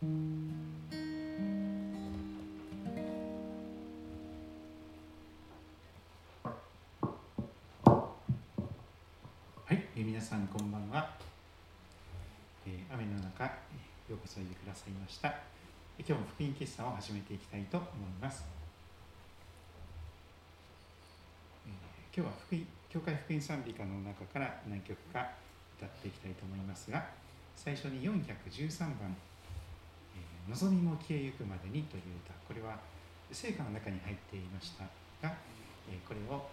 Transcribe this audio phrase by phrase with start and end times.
[0.00, 0.04] は
[9.74, 11.16] い、え皆さんこんばんは、
[12.64, 13.50] えー、雨の中よ
[14.10, 15.34] うこそおいでくださいました。
[15.98, 17.88] 今日も福音決算を始めていきたいと思い
[18.22, 18.44] ます、
[21.66, 25.32] えー、今日は福音教会福音賛美歌の中から何曲か
[25.76, 27.04] 歌っていきたいと思いますが
[27.56, 29.16] 最初に413番「、
[30.48, 32.78] 望みも消えゆくまでに」という歌これは
[33.30, 34.84] 聖歌の中に入っていました
[35.20, 35.36] が、
[35.90, 36.48] えこれを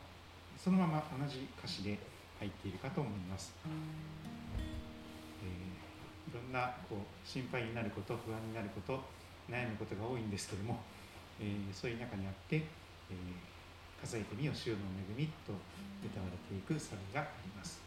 [0.57, 1.97] そのまま同じ歌詞で
[2.39, 3.53] 入っているかと思います。
[3.65, 9.01] えー、いろんなこう心配になること不安になること
[9.49, 10.81] 悩むことが多いんですけども、
[11.39, 14.77] えー、そういう中にあって、えー、数えてみよ主の恵
[15.15, 15.53] みと
[16.03, 17.84] 歌われていくサビがあります。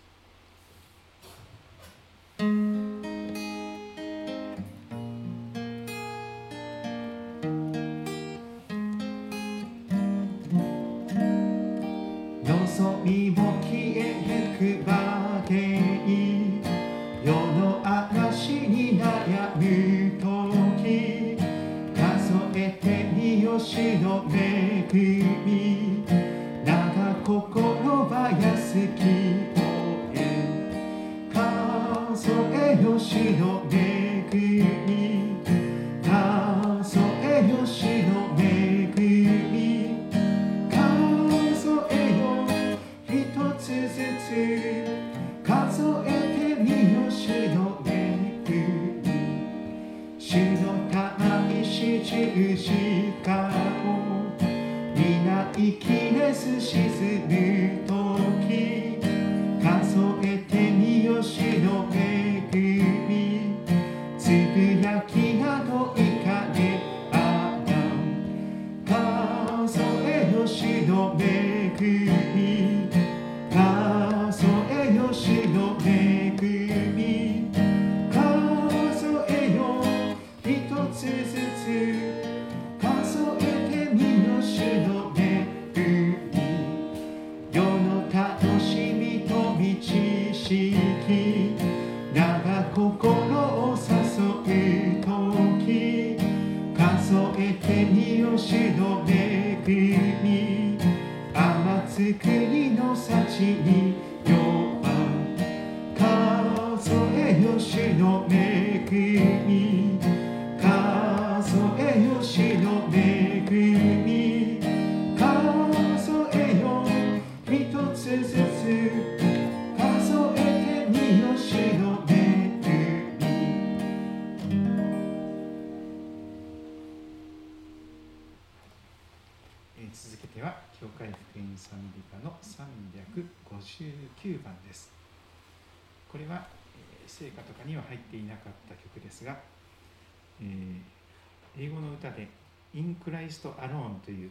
[143.38, 144.30] スト・アローン」という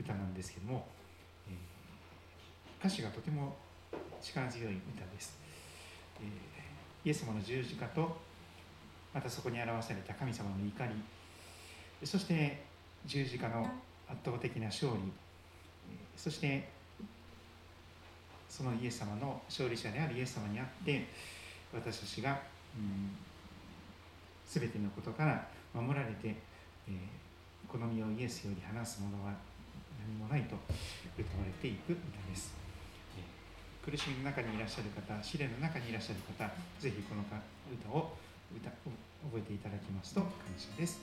[0.00, 0.86] 歌なんですけども、
[1.46, 3.54] えー、歌詞がとても
[4.22, 5.38] 力強い歌です、
[6.20, 8.16] えー、イエス様の十字架と
[9.12, 10.92] またそこに表された神様の怒り。
[12.06, 12.62] そして
[13.06, 13.62] 十字架の
[14.06, 14.98] 圧倒的な勝利。
[16.14, 16.68] そして
[18.48, 21.06] そのイエス様の勝利者であるイエス様にあって
[21.72, 22.38] 私たちが、
[22.76, 23.16] うん、
[24.46, 26.34] 全てのことから守られて、
[26.88, 27.25] えー
[27.76, 29.34] 好みをイエスより話すものは
[30.00, 30.56] 何もないと
[31.18, 32.00] 歌われていく歌
[32.30, 32.54] です。
[33.84, 36.50] 苦しみの中にいらっしゃる方、試練の中にいらっしゃる方、
[36.80, 37.36] ぜひこの歌
[37.96, 38.16] を
[38.56, 40.98] 歌覚えていただきますと感謝です。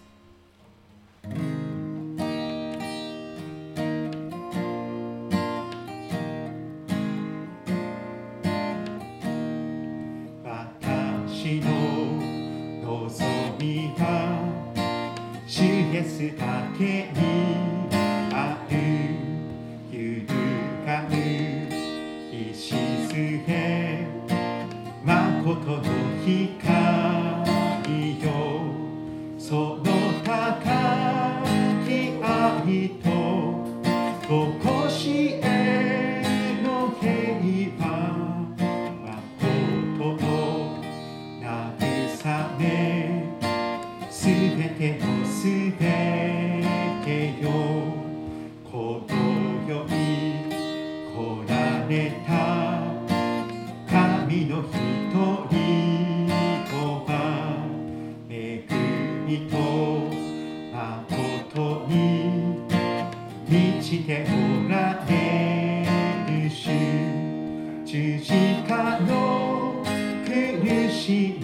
[15.93, 16.45] イエスだ
[16.75, 17.19] けに
[18.33, 18.75] ある
[19.91, 20.27] 揺る
[20.87, 21.13] がぬ
[22.51, 23.45] 礎
[25.05, 25.83] 誠の
[26.25, 27.22] 光
[64.13, 65.85] じおられ
[66.27, 66.67] る主
[68.99, 69.83] の
[70.23, 71.42] 苦しみ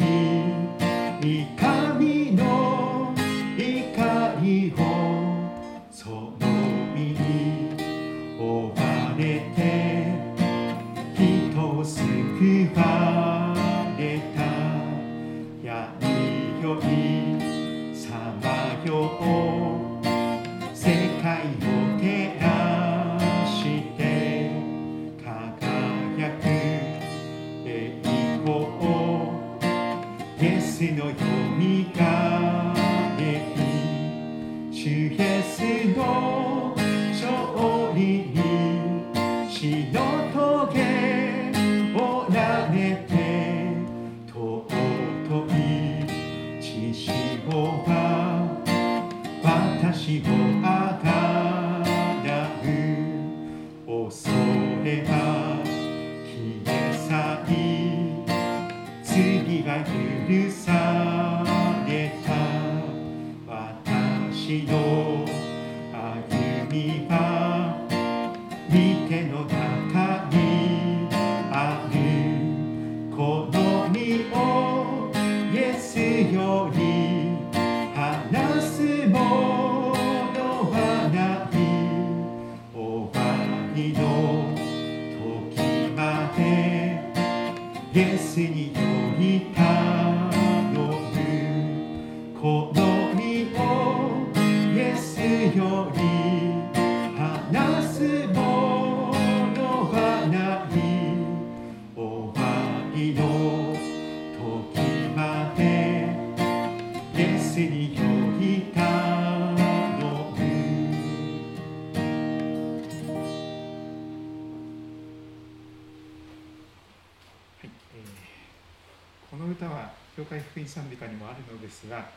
[120.70, 122.10] 賛美歌にもあるのですが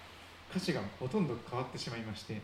[0.50, 2.40] 歌詞がほとんど変わってしまいまして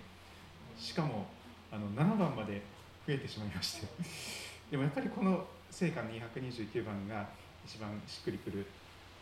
[0.78, 1.26] しかも
[1.70, 2.62] あの7番まで
[3.06, 3.87] 増えてしまいまして
[4.70, 7.28] でもやっぱりこの聖歌229番が
[7.64, 8.66] 一番しっくりくる、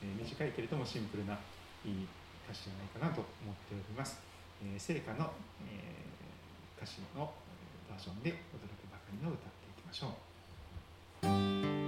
[0.03, 1.35] えー、短いけれどもシンプルな
[1.85, 2.07] いい
[2.47, 4.21] 歌詞じゃないかなと思っております。
[4.63, 5.33] えー、聖歌の、
[5.67, 7.35] えー、歌詞の
[7.91, 10.17] バージョンで驚くばかりの歌っていきましょ
[11.83, 11.86] う。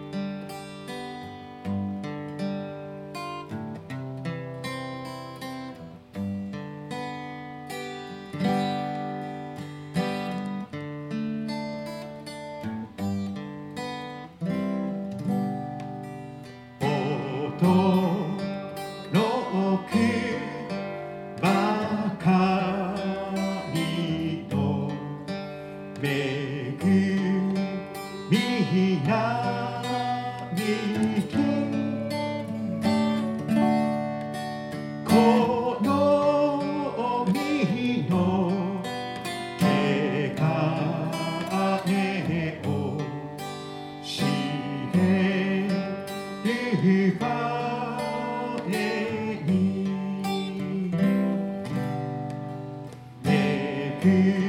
[54.01, 54.48] keep.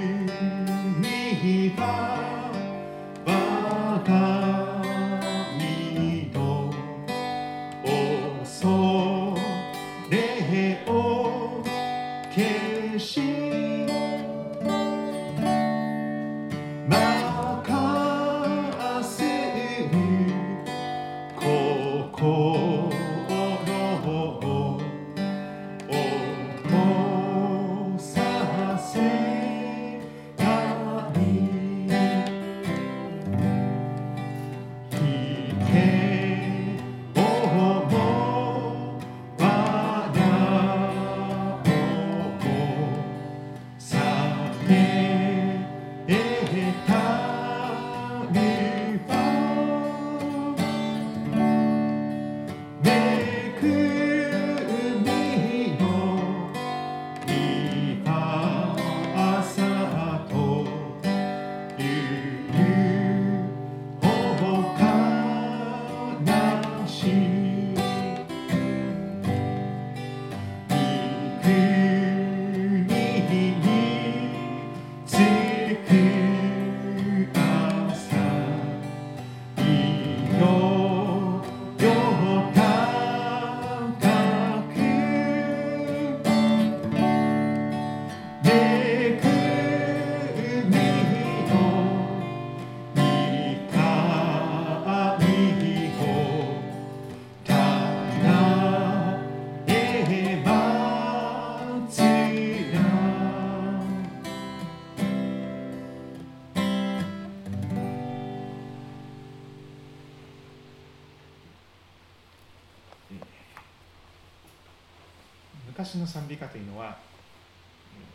[115.89, 116.96] 昔の賛美歌というのは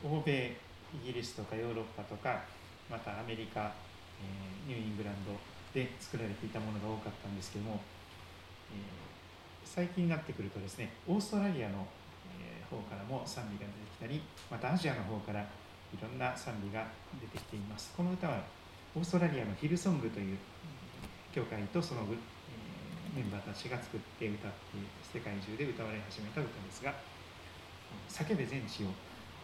[0.04, 0.54] 欧米
[1.02, 2.44] イギリスとかヨーロッパとか
[2.88, 3.72] またアメリカ、
[4.22, 5.34] えニューイングランド
[5.74, 7.80] で作られていたものが多かったんですけども、
[8.70, 8.78] え
[9.64, 11.84] 最近になってくるとですねオーストラリアの
[12.70, 15.44] 方からも賛美が出てきたりまたアジアの方からい
[16.00, 16.86] ろんな賛美が
[17.20, 17.92] 出てきています。
[17.96, 18.38] この歌は
[18.94, 20.38] オーストラリアのヒルソングという
[21.34, 26.94] 教会とそのえメンバーたちが作って歌って世界中で歌われ始めた歌ですが
[28.08, 28.88] 「叫べ全地を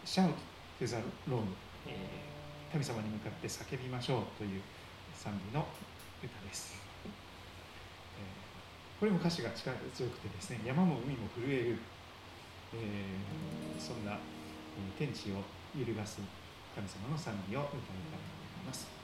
[0.05, 0.33] Shout
[0.79, 0.95] to the
[1.29, 1.45] Lord」
[2.71, 4.61] 神様に向かって叫びましょうという
[5.13, 5.65] 賛美の
[6.23, 6.81] 歌です。
[9.01, 11.77] これも歌詞が力強くてですね山も海も震える、
[12.75, 14.17] えー、そんな、え
[14.95, 15.41] 天地を
[15.75, 16.21] 揺るがす
[16.75, 19.00] 神様の賛美を歌いたいと思います。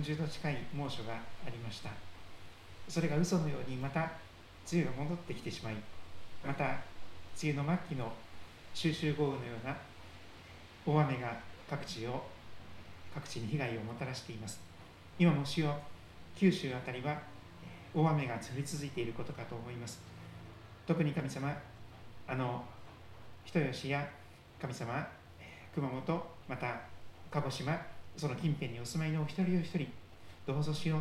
[0.00, 1.90] 40度近い猛暑がありました。
[2.88, 4.10] それが嘘のようにまた
[4.72, 5.74] 梅雨が戻ってきてしまい
[6.44, 6.64] また
[7.40, 8.10] 梅雨の末期の
[8.72, 9.76] 収集豪雨のような
[10.86, 11.38] 大雨が
[11.68, 12.22] 各地を
[13.14, 14.60] 各地に被害をもたらしています。
[15.18, 15.76] 今も主よ
[16.34, 17.20] 九州あたりは
[17.94, 20.00] 大雨が降り続いていることかと思います。
[20.86, 21.54] 特に神様
[22.26, 22.64] あの
[23.44, 24.08] 人吉や
[24.60, 25.06] 神様
[25.74, 26.80] 熊本また
[27.30, 29.86] 鹿児島その近辺にお住まいのお一人お一人
[30.46, 31.00] どうぞしよう。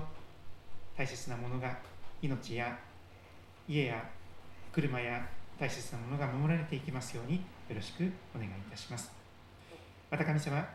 [0.97, 1.77] 大切なものが
[2.21, 2.79] 命や
[3.67, 4.09] 家や
[4.71, 5.27] 車や
[5.59, 7.41] 大切なものが守られていきますようによ
[7.75, 9.11] ろしくお願いいたします。
[10.09, 10.65] また神様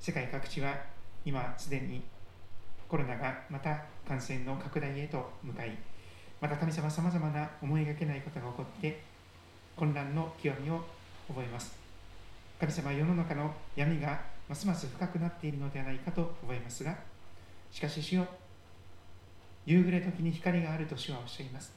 [0.00, 0.74] 世界各地は
[1.24, 2.02] 今すでに
[2.88, 5.78] コロナがまた感染の拡大へと向かい
[6.40, 9.00] また神様さまざまな思いがけないことが起こって
[9.76, 10.80] 混乱の極みを
[11.28, 11.78] 覚えます。
[12.58, 16.96] 神様世の中の闇がますます深くなっているのではないかと思いますが
[17.70, 18.26] しかし主よ
[19.66, 21.74] 夕暮れ時に光があると主はおっしゃいます。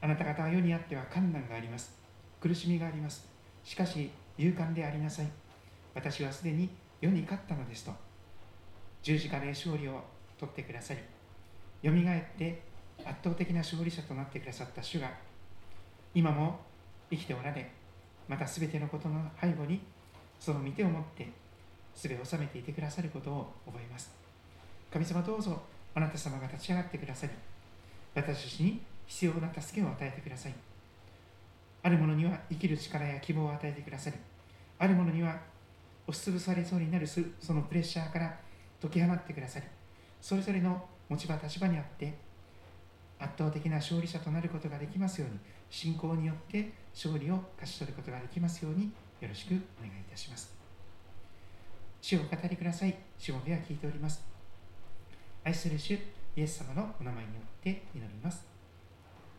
[0.00, 1.94] あなた方は世にあっては困難があります。
[2.40, 3.28] 苦しみがあります。
[3.62, 5.26] しかし勇敢でありなさい。
[5.94, 6.70] 私はすでに
[7.02, 7.92] 世に勝ったのですと。
[9.02, 10.00] 十字架で勝利を
[10.38, 11.00] 取ってくださり
[11.82, 12.62] よみがえって
[13.04, 15.10] 圧倒的な勝利者となってくださった主が
[16.14, 16.60] 今も
[17.10, 17.70] 生きておられ
[18.28, 19.80] また全てのことの背後に
[20.42, 21.28] その御手を持って
[21.94, 24.10] 全てを収めていてくださることを覚えます。
[24.92, 25.62] 神様どうぞ
[25.94, 27.32] あなた様が立ち上がってくださり
[28.14, 30.54] 私たちに必要な助けを与えてください。
[31.84, 34.16] ある者には生きる力や希望を与えてくださり
[34.78, 35.36] ある者には
[36.06, 37.20] 押しつぶされそうになるそ
[37.52, 38.36] のプレッシャーから
[38.80, 39.66] 解き放ってくださり
[40.20, 42.14] それぞれの持ち場立場にあって
[43.18, 45.38] 圧倒的な勝利者となることができますように
[45.70, 48.90] 信仰によって勝利を勝ち取ることができますように
[49.22, 50.52] よろしくお願いいたします。
[52.00, 52.96] 主をお語りください。
[53.16, 54.24] 主も目は聞いております。
[55.44, 56.00] 愛する主イ
[56.36, 58.44] エス様のお名前によって祈ります。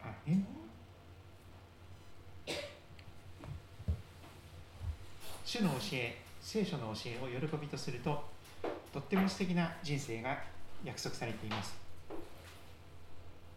[0.02, 0.48] アーメン。
[5.44, 8.24] 主の教え聖書の教えを喜びとすると
[8.94, 10.38] とっても素敵な人生が
[10.86, 11.76] 約束されています。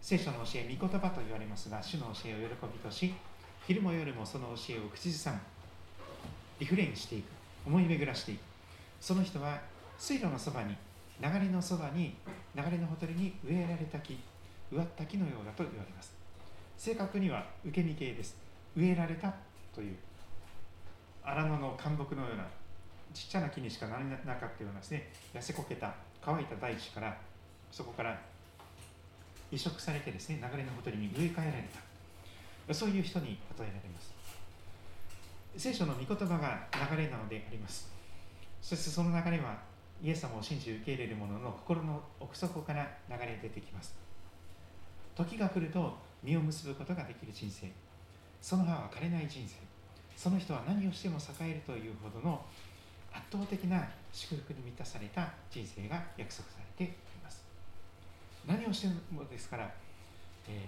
[0.00, 3.14] 聖書の教え、御言葉と言われますが、主の教えを喜びとし、
[3.66, 5.38] 昼も夜もその教えを口ずさむ、
[6.58, 7.26] リフレインしていく、
[7.66, 8.40] 思い巡らしていく。
[9.00, 9.60] その人は
[9.98, 10.76] 水路のそばに、
[11.20, 12.14] 流れのそばに、
[12.54, 14.18] 流れのほとりに植えられた木、
[14.70, 16.14] 植わった木のようだと言われます。
[16.76, 18.36] 正確には受け身形です。
[18.76, 19.34] 植えられた
[19.74, 19.96] という、
[21.22, 22.44] 荒野の干木のような、
[23.14, 27.16] ちっちゃな木にしかならなかったようなですね、痩せこけた、乾いた大地から、
[27.70, 28.18] そこから
[29.50, 31.64] 移植されてですね流れのほとりに植え替えられ
[32.68, 34.15] たそういう人に例えられます
[35.56, 37.90] 聖書の御言葉が流れなのであります。
[38.60, 39.56] そしてその流れは
[40.02, 43.94] イエス様を信じ受け入れる者の心の奥底から流れ出てきます。
[45.14, 47.70] 時が来ると実を結ぶことができる人生。
[48.40, 49.56] その葉は枯れない人生。
[50.16, 52.44] その人は何をしても栄えるというほどの
[53.12, 57.44] 圧倒的な祝福に満たされた人生が約束されています。
[58.46, 59.70] 何をしてもですから、
[60.48, 60.66] え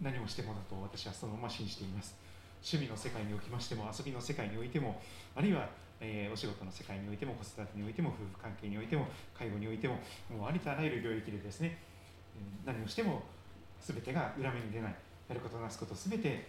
[0.00, 2.25] ー、何をしてもだと私はそのまま信じています。
[2.66, 5.00] 趣味の世界におきましても遊びの世界においても
[5.36, 5.68] あるいは、
[6.00, 9.06] えー、お仕事の世界においても子育てにおいても夫婦関係においても
[9.38, 9.94] 介護においても
[10.28, 11.78] もうありとあらゆる領域でですね
[12.64, 13.22] 何をしても
[13.80, 14.94] 全てが裏目に出ない
[15.28, 16.46] やることなすこと全て、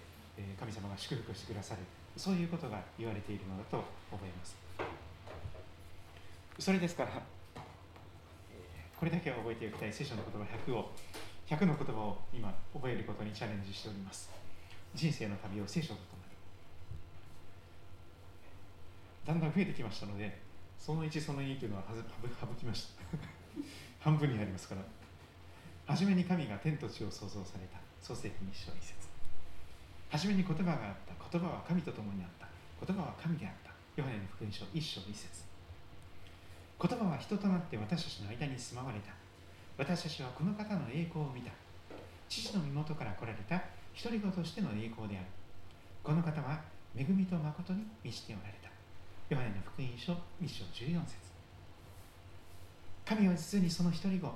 [0.60, 1.82] 神様が祝福してくださる
[2.15, 3.77] そういうことが言われているのだと
[4.12, 4.56] 思います。
[6.60, 7.21] それですから
[8.99, 9.93] これだけは覚えておきたい。
[9.93, 10.91] 聖書の言葉100を
[11.47, 14.46] 100の言葉を今覚えることにチャレンジしております。
[14.97, 16.33] 人生の旅を聖書とともに
[19.27, 20.41] だんだん増えてきましたので
[20.79, 23.03] その1その2というのは省きました。
[23.99, 24.81] 半分になりますから。
[25.86, 27.79] 初めに神が天と地を創造された。
[28.01, 29.07] 創世記に章一節。
[30.10, 31.13] 初めに言葉があった。
[31.31, 32.47] 言葉は神と共にあった。
[32.86, 33.71] 言葉は神であった。
[33.95, 35.43] ヨハネの福音書一章一節。
[36.79, 39.12] 言葉は人となって私たちの間に住まわれた。
[39.77, 41.51] 私たちはこの方の栄光を見た。
[42.29, 43.62] 父の身元から来られた。
[43.97, 45.25] 独り子としての栄光である。
[46.03, 46.62] この方は
[46.95, 48.69] 恵みと誠に満ちておられた。
[49.27, 51.15] ヨハネの福音書2章14節。
[53.03, 54.31] 神は実にその一人子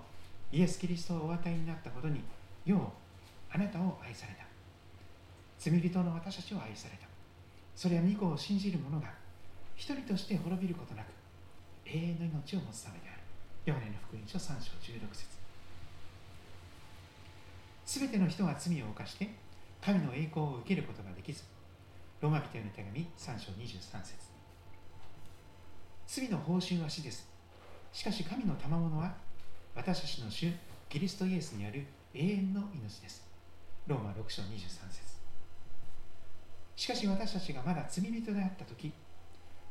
[0.52, 2.22] イエス・キリストをお与えになったことに
[2.66, 2.80] よう
[3.54, 4.46] あなたを愛された。
[5.60, 7.06] 罪人の私たちを愛された。
[7.76, 9.14] それは御子を信じる者が
[9.76, 11.08] 一人として滅びることなく
[11.86, 13.22] 永遠の命を持つためである。
[13.66, 15.26] ヨハネの福音書3章16節。
[17.86, 19.30] すべての人は罪を犯して
[19.82, 21.44] 神の栄光を受けることができず
[22.22, 24.14] ローマ人への手紙3章23節。
[26.06, 27.28] 罪の報酬は死です。
[27.92, 29.16] しかし神の賜物は
[29.74, 30.52] 私たちの主
[30.88, 33.28] キリストイエスにある永遠の命です。
[33.88, 35.02] ローマ6章23節。
[36.76, 38.94] しかし私たちがまだ罪人であった時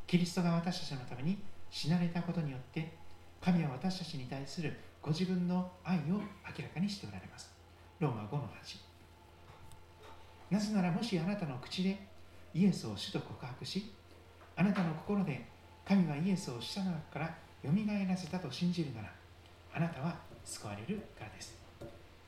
[0.07, 1.37] キリストが私たちのために
[1.69, 2.97] 死なれたことによって
[3.39, 6.19] 神は私たちに対するご自分の愛を明
[6.63, 7.49] らかにしておられます。
[8.01, 8.90] ローマ5の8
[10.51, 11.97] なぜならもしあなたの口で
[12.53, 13.91] イエスを主と告白し
[14.55, 15.45] あなたの心で
[15.87, 17.25] 神がイエスを死者の中から
[17.63, 19.11] よみがえらせたと信じるなら
[19.73, 21.55] あなたは救われるからです。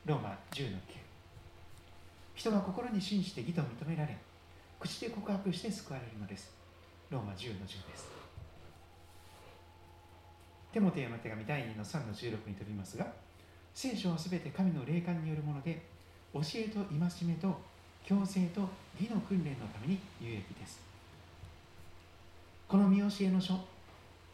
[0.06, 0.82] ローマ10の9
[2.36, 4.18] 人は心に信じて義と認められ
[4.80, 6.54] 口で告白して救われるのです。
[7.10, 8.08] ローマ10の10です。
[10.72, 13.06] テモテへの手紙第2の3の16に飛びますが
[13.76, 15.86] 聖書はすべて神の霊感によるもので
[16.34, 17.62] 教えと戒めと
[18.04, 18.62] 強制と
[19.00, 20.82] 義の訓練のために有益です。
[22.68, 23.63] この見教えの書御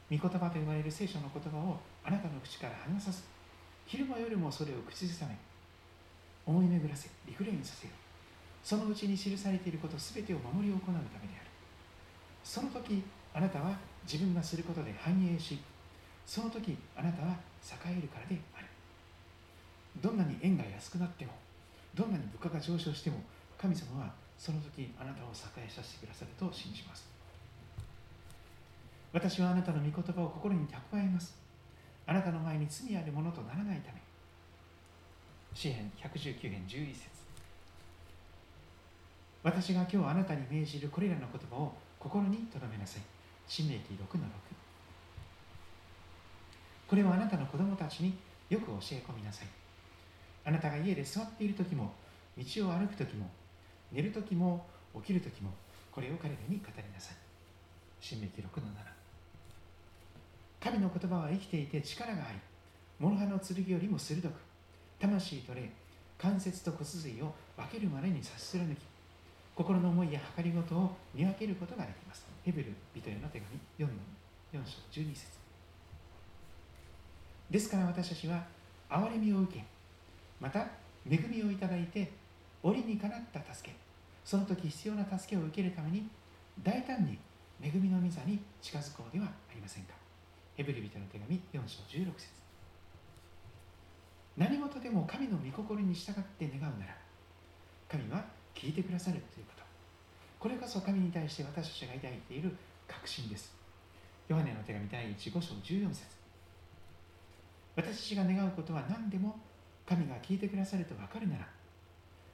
[0.09, 3.21] 言葉と言われる聖書の言葉をあなたの口から離さず
[3.85, 5.37] 昼も夜もそれを口ずさめ
[6.45, 7.93] 思い巡らせリフレインさせよ
[8.63, 11.05] そのうちに記されていることすべてを守り行うためで
[11.39, 11.49] ある。
[12.43, 13.03] その時
[13.33, 15.59] あなたは自分がすることで繁栄し
[16.25, 18.67] その時あなたは栄えるからである。
[20.01, 21.33] どんなに円が安くなっても
[21.93, 23.17] どんなに物価が上昇しても
[23.61, 27.07] 神様はその時あなたを栄えさせてくださると信じます
[29.11, 31.35] 私はあなたの御言葉を心に蓄えます
[32.05, 33.99] あなたの前に罪あるものとならないため
[35.53, 37.19] 詩篇119編11節
[39.41, 43.01] 私が今日あなたに命じるこれらの言葉を心に留めなさい。
[43.47, 44.27] 新明記6の6。
[46.89, 48.17] これはあなたの子供たちに
[48.49, 49.47] よく教え込みなさい。
[50.43, 51.93] あなたが家で座っている時も、
[52.37, 53.29] 道を歩く時も、
[53.91, 55.51] 寝る時も、起きる時も、
[55.91, 57.15] これを彼らに語りなさい。
[57.99, 58.89] 新明記6の7。
[60.59, 62.39] 神の言葉は生きていて力があり、
[62.99, 64.33] 諸刃の剣よりも鋭く、
[64.99, 65.71] 魂と霊、
[66.17, 68.79] 関節と骨髄を分けるまでに差し貫き、
[69.55, 72.25] 心の思いや計りごとを見分けることができます。
[72.43, 73.99] ヘブル人への手紙4の
[74.53, 75.27] 4章12節
[77.49, 78.43] ですから私たちは
[78.89, 79.63] 憐れみを受け、
[80.39, 80.67] また
[81.09, 82.11] 恵みをいただいて、
[82.61, 83.75] 折にかなった助け、
[84.23, 86.09] その時必要な助けを受けるために、
[86.61, 87.17] 大胆に
[87.61, 89.93] 恵みの御座に近づこうではありませんか。
[90.55, 92.27] ヘブル人の手紙4章16節。
[94.37, 96.97] 何事でも神の御心に従って願うなら、
[97.87, 99.63] 神は聞いてくださるということ。
[100.39, 102.55] これこそ神に対して私たちが抱いている
[102.87, 103.53] 確信です。
[104.27, 106.19] ヨハネの手紙第1 5章14節。
[107.75, 109.39] 私たちが願うことは何でも
[109.87, 111.47] 神が聞いてくださると分かるなら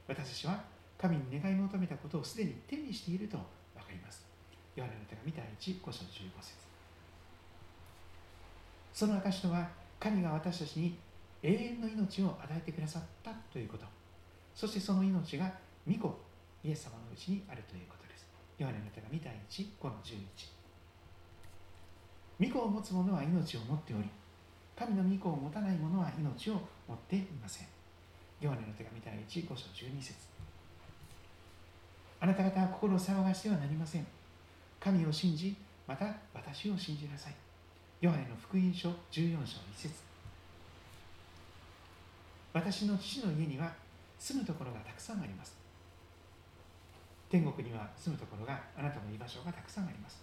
[0.07, 0.63] 私たちは
[0.97, 3.37] 神に願い求めたことをすでに手にしていると
[3.75, 4.25] 分かります
[4.75, 6.55] ヨハネの手紙第1 5章15節
[8.93, 9.67] その証とは
[9.99, 10.97] 神が私たちに
[11.43, 13.85] 永遠の命を与えてくださったということ
[14.55, 15.51] そしてその命が
[15.85, 16.25] 御子
[16.65, 18.27] イエス様のうちにあるということです。
[18.57, 19.93] ヨハネの手紙第1、5の
[22.39, 22.49] 11。
[22.49, 24.09] 御子を持つ者は命を持っており、
[24.75, 26.53] 神の御子を持たない者は命を
[26.87, 27.74] 持っていません。
[28.45, 30.13] ヨハネの手紙第1、5章12節
[32.21, 34.05] あなた方は心を騒がしてはなりません。
[34.79, 35.55] 神を信じ、
[35.87, 37.35] また私を信じなさい。
[38.01, 39.95] ヨハネの福音書14章1節
[42.53, 43.73] 私の父の家には
[44.19, 45.57] 住むところがたくさんあります。
[47.27, 50.21] 天国には住むところがあなたの居場所がたくさんあります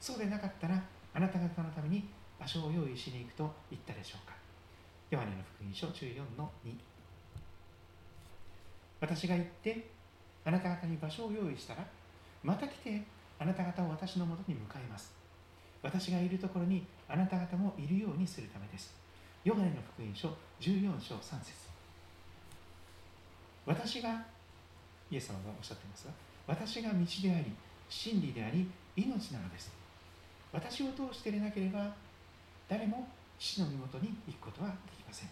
[0.00, 0.82] そうでなかったら
[1.14, 2.08] あなた方のために
[2.40, 4.34] 場所を用意しに行くと言ったでしょうか
[5.10, 6.74] ヨハネの福音書14の2
[9.00, 9.86] 私が行って
[10.44, 11.84] あなた方に場所を用意したら
[12.42, 13.02] また来て
[13.38, 15.12] あなた方を私のもとに迎えます。
[15.82, 18.94] 私がいるところにあなた方もいるようにするためです。
[19.44, 20.28] ヨハネの福音書
[20.60, 21.70] 14章3節。
[23.64, 24.22] 私が
[25.10, 26.12] イエス様がおっしゃっていますが
[26.46, 27.52] 私が道であり
[27.88, 29.72] 真理であり命なのです。
[30.52, 31.94] 私を通してでなければ
[32.68, 33.08] 誰も
[33.38, 35.28] 父の身元に行くことはできません。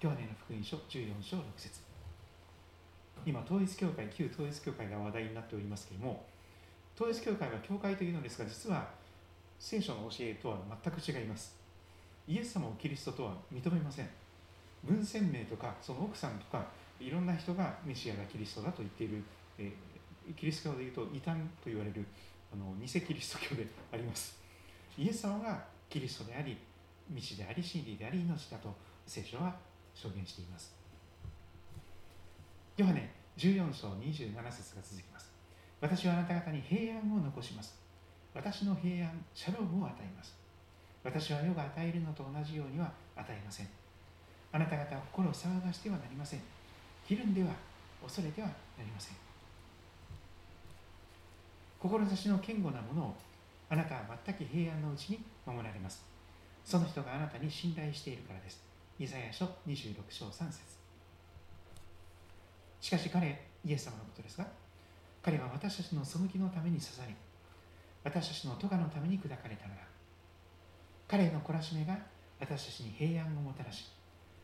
[0.00, 1.89] 去年の福音書14章6節。
[3.26, 6.24] 今統一教会旧統一教会が話題になっておりますけれども
[6.96, 8.88] 統一教会は教会というのですが実は
[9.58, 11.54] 聖書の教えとは全く違います。
[12.26, 14.08] イエス様をキリストとは認めません。
[14.82, 16.64] 文鮮明とかその奥さんとか
[16.98, 19.22] いろんな人がメシアがキリストだと言っている、
[19.58, 22.06] えー、キリスト教でいうと異端と言われる
[22.52, 24.38] あの偽キリスト教であります。
[24.96, 26.56] イエス様がキリストであり
[27.10, 28.74] 道であり真理であり命だと
[29.06, 29.54] 聖書は
[29.94, 30.79] 証言しています。
[32.80, 35.30] ヨハネ14章27節が続きます。
[35.82, 37.78] 私はあなた方に平安を残します。
[38.32, 40.34] 私の平安シャロームを与えます。
[41.04, 43.68] 私は世が与えるのと同じようには与えません。
[44.50, 46.40] あなた方は心を騒がしてはなりません。
[47.04, 47.50] ひるんでは
[48.02, 49.16] 恐れてはなりません。
[51.80, 53.14] 志の堅固なものを
[53.68, 56.02] あなたは全く平安のうちに守られます。
[56.64, 58.64] その人があなたに信頼しているからです。
[58.98, 60.79] イザヤ書26章3節。
[62.80, 64.46] しかし彼イエス様のことですが
[65.22, 67.14] 彼は私たちの背きのために刺され
[68.02, 69.82] 私たちの咎のために砕かれたのだ。
[71.06, 71.98] 彼の懲らしめが
[72.38, 73.90] 私たちに平安をもたらし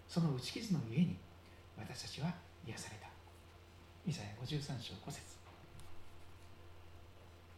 [0.06, 1.16] その打ち傷のゆえに
[1.78, 2.34] 私たちは
[2.66, 3.06] 癒された。
[4.06, 5.36] イザヤ53章5節。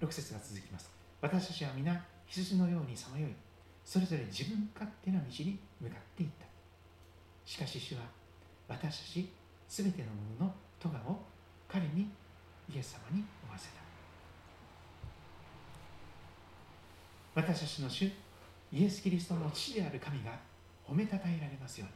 [0.00, 0.90] 6節が続きます。
[1.20, 3.32] 私たちは皆羊のようにさまよい
[3.84, 6.46] それぞれ自分勝手な道に向かっていった。
[7.44, 8.02] しかし主は
[8.68, 9.32] 私たち
[9.68, 11.18] すべてのものの咎を
[11.68, 12.10] 彼に
[12.72, 13.80] イエス様に負わせた。
[17.34, 18.10] 私たちの主
[18.72, 20.32] イエス・キリストの父である神が
[20.86, 21.94] 褒めたたえられますように。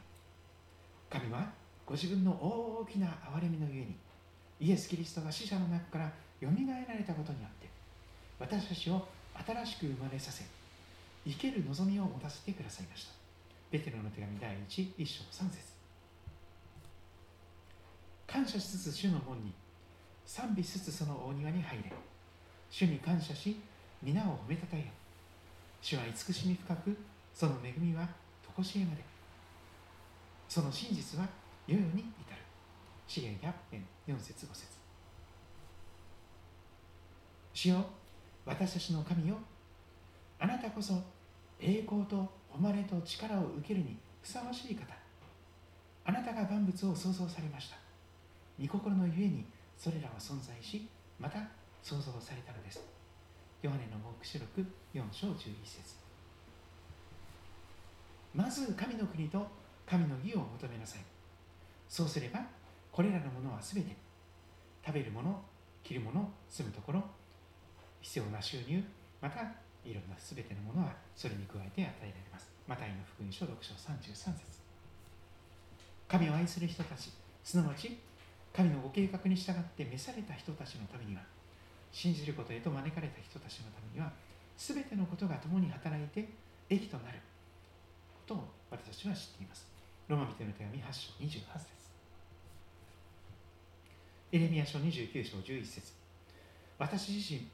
[1.21, 1.51] 神は
[1.85, 3.95] ご自分の大きな憐れみのゆえに
[4.59, 7.67] イエス・キリストが死者の中からよみがえられたことによって
[8.39, 9.07] 私たちを
[9.45, 10.43] 新しく生まれさせ
[11.25, 13.13] 生ける望みを持たせてくださいました。
[13.71, 15.72] ベテロの手紙第1、1章3節。
[18.33, 19.53] 感謝しつつ主の門に
[20.25, 21.93] 賛美しつつその大庭に入れ。
[22.67, 23.61] 主に感謝し
[24.01, 24.85] 皆を褒めたたえよ。
[25.79, 26.97] 主は慈しみ深く
[27.31, 28.07] その恵みは
[28.57, 29.03] 常しえまで。
[30.49, 31.27] その真実は
[31.67, 32.41] 世々に至る。
[33.07, 34.65] 資源100編4節5節。
[37.53, 37.85] 主よ
[38.47, 39.37] 私たちの神よ
[40.39, 40.95] あなたこそ
[41.59, 44.91] 栄光と誉れと力を受けるにふさわしい方。
[46.03, 47.82] あなたが万物を創造されました。
[48.59, 49.45] 御心のゆえに
[49.77, 50.87] それらは存在し
[51.19, 51.39] また
[51.81, 52.81] 創造されたのです。
[53.61, 54.61] ヨハネの黙示録
[54.93, 55.95] 4章11節。
[58.33, 59.45] まず神の国と
[59.85, 61.01] 神の義を求めなさい。
[61.87, 62.41] そうすれば
[62.91, 63.95] これらのものはすべて
[64.85, 65.41] 食べるもの
[65.83, 67.03] 着るもの住むところ
[68.01, 68.83] 必要な収入
[69.21, 69.41] また
[69.85, 72.49] いろんなすべてのものはそれに加えて与えられます。
[72.67, 74.63] マタイの福音書6章33節。
[76.07, 77.11] 神を愛する人たち
[77.43, 77.97] すなわち
[78.55, 81.21] 神のご計画に従って召された人たちのためには
[81.91, 84.11] 信じることへと招かれた人たちのためには
[84.57, 86.29] 全てのことが共に働いて
[86.69, 87.17] 益となる
[88.13, 89.67] ことを私たちは知っています。
[90.07, 91.83] ローマ人の手紙8章28節
[94.31, 95.93] エレミア書29章11節。
[96.77, 97.47] 私自身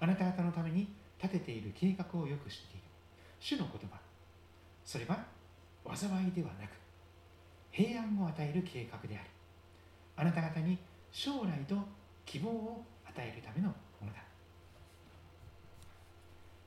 [0.00, 0.88] あなた方のために
[1.22, 2.82] 立てている計画をよく知っている。
[3.40, 3.98] 主の言葉。
[4.84, 5.24] それは
[5.94, 6.70] 災いではなく
[7.70, 9.33] 平安を与える計画であり
[10.16, 10.78] あなた方に
[11.10, 11.76] 将来と
[12.24, 13.74] 希望を与えるためのも
[14.06, 14.22] のだ。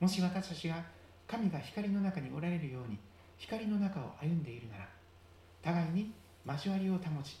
[0.00, 0.84] もし私たちが
[1.26, 2.98] 神が光の中におられるように
[3.36, 4.88] 光の中を歩んでいるなら
[5.62, 6.12] 互いに
[6.46, 7.36] 交わりを保ち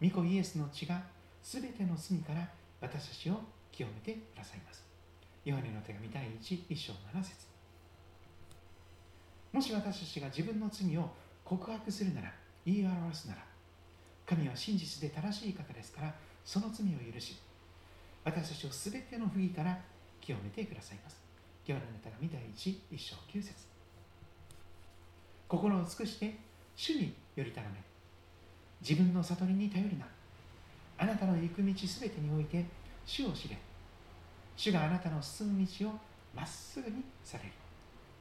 [0.00, 1.02] 御子イエスの血が
[1.42, 2.48] 全ての罪から
[2.80, 3.40] 私たちを
[3.72, 4.84] 清めてくださいます。
[5.44, 7.46] ヨハネの手紙第 1, 1章7節。
[9.52, 11.10] もし私たちが自分の罪を
[11.44, 12.32] 告白するなら
[12.64, 13.49] 言い表すなら
[14.30, 16.14] 神は真実で正しい方ですから
[16.44, 17.36] その罪を許し
[18.24, 19.78] 私たちを全ての不義から
[20.20, 21.20] 清めてくださいます。
[21.66, 23.54] ヨハネの手紙第 1, 1章9節。
[25.48, 26.36] 心を尽くして
[26.76, 27.82] 主により頼め。
[28.86, 30.06] 自分の悟りに頼るな。
[30.98, 32.64] あなたの行く道すべてにおいて
[33.06, 33.56] 主を知れ。
[34.56, 35.92] 主があなたの進む道を
[36.34, 37.50] まっすぐにされる。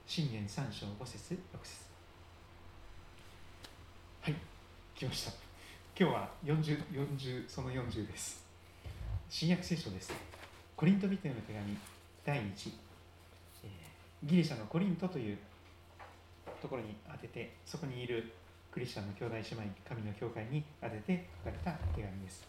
[0.07, 1.89] 信玄3章5節6節。
[4.21, 4.35] はい
[4.95, 5.48] 来ました。
[5.99, 8.41] 今日は 40, 40その40です。
[9.29, 10.13] 新約聖書です。
[10.77, 11.77] コリント人への手紙
[12.25, 12.41] 第1、
[13.65, 15.37] えー、ギリシャのコリントという
[16.61, 18.31] ところに当ててそこにいる
[18.71, 22.47] クリスチャンの兄弟姉妹神の教会に当てて書かれた手紙です。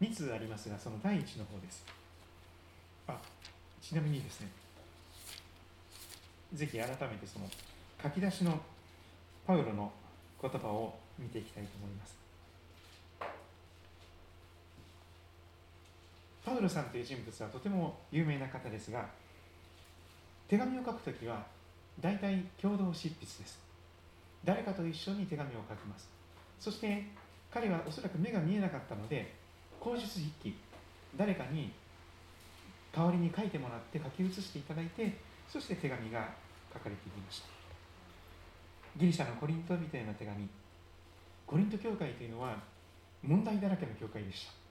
[0.00, 1.84] 2通ありますがその第1の方です。
[3.06, 3.18] あ
[3.82, 4.48] ちなみにですね
[6.54, 7.46] ぜひ改めてその
[8.02, 8.58] 書き出しの
[9.46, 9.92] パウロの
[10.40, 12.21] 言葉を見ていきたいと思います。
[16.52, 19.06] パウロさんという人物はとても有名な方ですが
[20.48, 21.46] 手紙を書くときは
[21.98, 23.58] 大体共同執筆です。
[24.44, 26.10] 誰かと一緒に手紙を書きます。
[26.60, 27.04] そして
[27.50, 29.32] 彼はおそらく目が見えなかったので
[29.80, 30.56] 口述筆記
[31.16, 31.72] 誰かに
[32.94, 35.16] 代わりに書いてもらって書き写していただいて
[35.48, 36.28] そして手紙が
[36.74, 37.48] 書かれていました。
[38.98, 40.46] ギリシャのコリント人への手紙。
[41.46, 42.56] コリント教会というのは
[43.22, 44.61] 問題だらけの教会でした。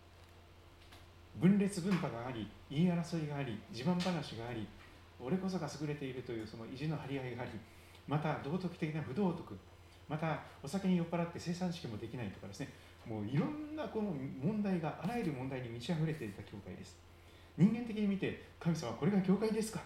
[1.40, 4.68] 分裂分派があり言い争いがあり自慢話があり
[5.20, 7.52] 俺こそが優れているというその意地の張り合いがあり
[8.08, 9.58] また道徳的な不道徳
[10.10, 12.70] またお酒に酔っ払って生産式もできないとかですね。
[13.08, 14.14] もういろんなこの
[14.44, 16.98] 問題があらゆる問題に満ち溢れていた教会です。
[17.58, 19.80] 人間的に見て神様これが教会ですか？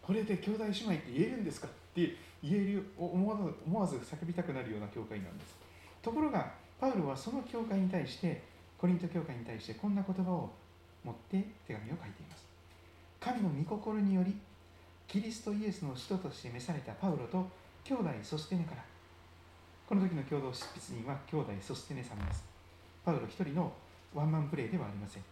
[0.00, 1.68] これで兄弟姉妹って言えるんですか？
[1.68, 5.56] って言える思わず思わず叫びたくなるような教会なんです。
[6.00, 8.42] ところがパウロはその教会に対して
[8.78, 10.50] コリント教会に対してこんな言葉を
[11.04, 12.44] 持って手紙を書いています。
[13.20, 14.36] 神の御心により
[15.08, 17.48] キリストイエスの使徒として召されたパウロと
[17.84, 18.84] 兄弟ソステネから。
[19.86, 22.44] この時の共同執筆人は兄弟ソステネさんです。
[23.04, 23.72] パウロ一人の
[24.12, 25.22] ワンマンプレーではありません。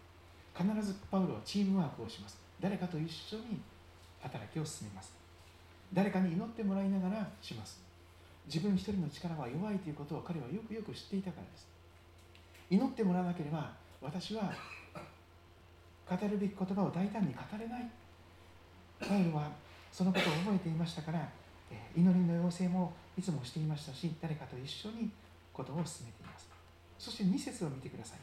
[0.57, 2.39] 必ずパウロはチームワークをします。
[2.61, 3.61] 誰かと一緒に
[4.21, 5.13] 働きを進めます。
[5.93, 7.83] 誰かに祈ってもらいながらします。
[8.47, 11.74] 自分一人の力は弱いということを彼はよくよく知っていたからです。
[12.71, 14.53] 祈ってもらわなければ私は
[16.09, 17.91] 語るべき言葉を大胆に語れない。
[19.01, 19.51] パウロは
[19.91, 21.29] そのことを覚えていましたから
[21.97, 25.11] 祈りの要請もいつもしていましたし誰かと一緒に
[25.53, 26.49] ことを進めています。
[26.99, 28.19] そして2節を見てください。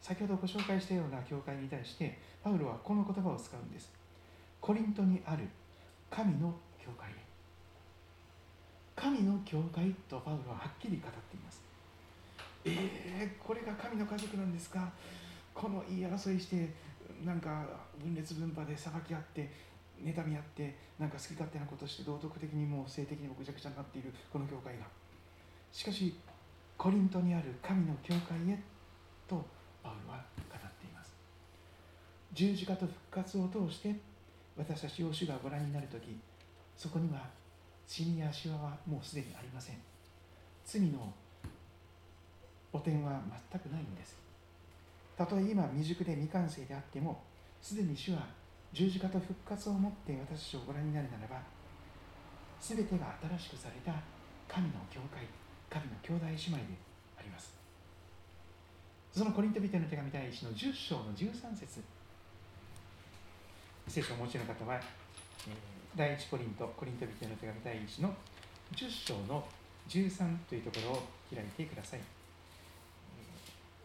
[0.00, 3.92] 先ほどご紹介したような教会に対してパウロはこの言葉を使うんです。
[4.60, 5.44] コリントにある
[6.10, 7.14] 神の教会へ。
[8.94, 11.65] 神の教会とパウロははっきり語っています。
[12.68, 14.92] えー、これが神の家族なんですか？
[15.54, 16.74] この言い争いして
[17.24, 17.64] なんか
[18.02, 19.50] 分裂分派で裁き合って
[20.02, 24.84] 妬み合ってなんか好き勝手なことして道徳的にも性的にもぐちゃぐちゃになっているこの教会が。
[25.72, 26.14] しかし
[26.76, 28.58] コリントにある神の教会へ
[29.28, 29.46] と
[29.82, 31.14] パウロは語っています。
[32.32, 33.94] 十字架と復活を通して
[34.56, 36.18] 私たちを主がご覧になる時
[36.76, 37.30] そこには
[37.86, 39.76] 死にやしわはもうすでにありません。
[40.64, 41.14] 罪の
[42.76, 44.18] 汚点は全くないんです。
[45.16, 47.22] たとえ今未熟で未完成であっても
[47.62, 48.28] すでに主は
[48.72, 51.40] 十字架と復活をもって私たちをご覧になるならば
[52.60, 53.92] 全てが新しくされた
[54.46, 55.24] 神の教会
[55.70, 56.62] 神の兄弟姉妹で
[57.18, 57.54] あります。
[59.12, 61.80] そのコリント人の手紙第1の10章の13節。
[63.88, 64.80] 聖書をお持ちの方は、
[65.94, 68.14] 第1コリントコリント人の手紙第1の
[68.74, 69.44] 10章の
[69.88, 71.02] 13というところを
[71.34, 72.15] 開いてください。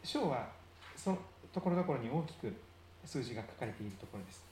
[0.04, 0.50] 章は
[0.96, 1.18] その
[1.54, 2.54] ところどころに大きく
[3.06, 4.44] 数字が書かれているところです。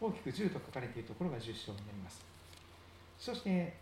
[0.00, 2.24] 大きく10と書かれているところが10章になります。
[3.18, 3.74] そして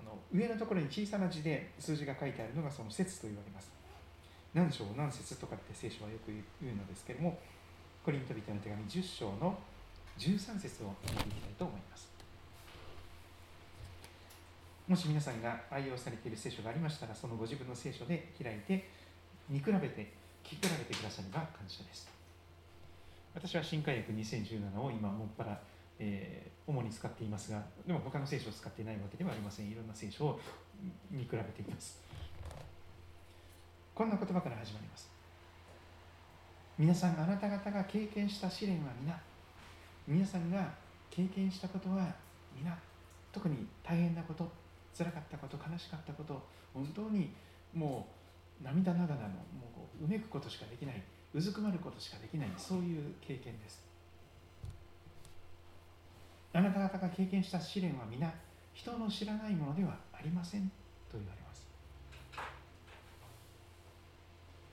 [0.00, 3.70] あの上のところに小さな字で数字が書いてあるのがその節と言われます。
[4.54, 6.32] 何章何節とかって聖書はよく
[6.62, 7.38] 言うのですけれども
[8.04, 9.58] コリント人の手紙10章の
[10.18, 12.08] 13節を見ていきたいと思います。
[14.86, 18.88] もし皆さんが愛用されている聖書がありましたらそのご自分の聖書で開いて
[19.48, 20.17] 見比べて
[20.48, 22.08] 聞き比べてくだされば感謝です。
[23.34, 25.60] 私は新海訳2017を今もっぱら、
[25.98, 29.66] えー、主に使っていますがでも他の聖書を使っていないわけではありません。
[29.66, 30.40] いろんな聖書を
[31.10, 32.00] 見比べています。
[33.94, 35.10] こんな言葉から始まります。
[36.78, 39.20] 皆さんあなた方が経験した試練は皆
[40.06, 40.72] 皆さんが
[41.10, 42.14] 経験したことは
[42.56, 42.74] 皆
[43.32, 44.50] 特に大変なこと
[44.96, 46.42] 辛かったこと悲しかったこと
[46.72, 47.34] 本当に
[47.74, 48.17] もう
[48.62, 51.02] 涙ながらのもううめくことしかできない
[51.34, 53.86] うずくまることしかできないそういう経験です。
[56.52, 58.32] あなた方が経験した試練は皆
[58.72, 60.62] 人の知らないものではありません
[61.10, 61.68] と言われます。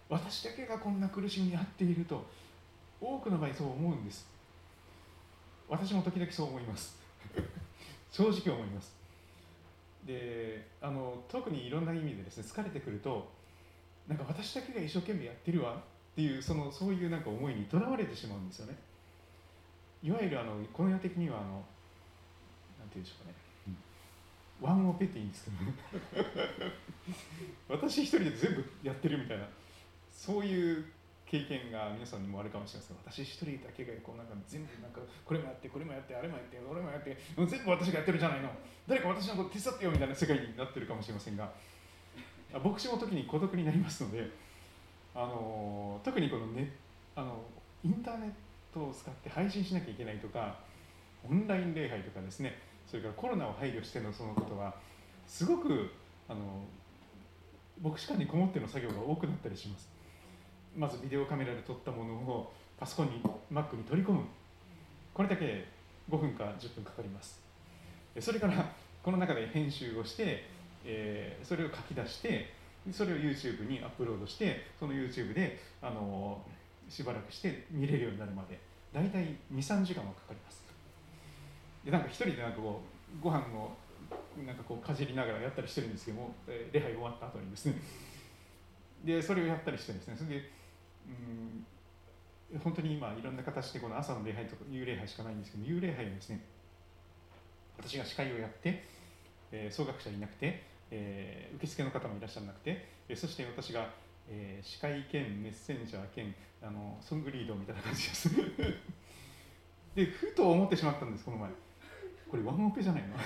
[0.09, 2.25] 私だけがこんな苦しみに遭っていると
[3.01, 4.27] 多くの場合そう思うんです。
[5.67, 6.97] 私も時々そう思います。
[8.11, 8.95] 正直思います。
[10.05, 13.27] であの特にいろんな意味でですね疲れてくると
[14.07, 15.77] なんか私だけが一生懸命やってるわっ
[16.15, 18.77] ていうそのそういうなんか思いにとらわれてしまうんですよね。
[20.03, 23.35] いわゆるあのこの世的にはあのなんて言うんでしょうかね、
[23.67, 23.77] うん
[24.61, 25.73] ワンオペって言うんですけど、ね、
[27.67, 29.45] 私一人で全部やってるみたいな。
[30.15, 30.85] そういう
[31.25, 32.97] 経験が皆さんにもあるかもしれません。
[33.03, 38.49] 私一人だけがこうなんか全部なんかこれもやってこれもやってあれもやって俺もやってもう全部私がやってるじゃないの。
[38.87, 41.51] 誰か私のこと手伝ってよみたいな世界になってるかもしれませんが。
[42.53, 44.29] 牧師も時に孤独になりますので
[45.13, 46.69] あの特にこのネ
[47.15, 47.41] あの
[47.83, 48.29] インターネッ
[48.73, 50.59] トを使って配信しなきゃいけないとか
[51.29, 54.75] オンライン礼拝とかですねそれからコロナを配慮してのそのことは
[55.27, 55.91] すごく
[56.27, 56.39] あの
[57.81, 59.89] 牧師館にこもっての作業が多くなったりします。
[60.75, 63.21] まずビデオカメラで撮ったものをパソコンに
[63.51, 64.21] Mac に取り込む。
[65.13, 65.65] これだけ
[66.09, 67.41] 5分か10分かかります。
[68.19, 68.71] それから
[69.03, 70.45] この中で編集をして、
[70.85, 72.53] えー、それを書き出して
[72.91, 76.39] それを YouTube にアップロードしてその YouTube であの
[76.87, 78.59] しばらくして見れるようになるまで
[78.93, 80.63] 大体23時間はかかります。
[81.83, 82.81] でなんか一人でなんかこ
[83.19, 83.71] うご飯を
[84.45, 87.75] なんかこうかじりながらやったりしてるんですけども、えー、礼拝終わった後にですね。
[89.03, 90.15] でそれをやったりしてですね。
[90.15, 90.49] それで
[91.07, 91.65] うん
[92.59, 96.41] 本当に今いろんな形でこの朝の礼拝とか幽霊拝しかないんですけど幽霊拝はですね
[97.77, 98.83] 私が司会をやって、
[99.51, 103.89] えー、総学者いなくて、えー、受付の方もいらっしゃらなくて、えー、そして私が、
[104.29, 108.29] えー、司会兼メッセンジャー兼あのソングリードみたいな感じです。
[109.95, 111.49] でふと思ってしまったんですこの前。
[112.29, 113.15] これワンオペじゃないの？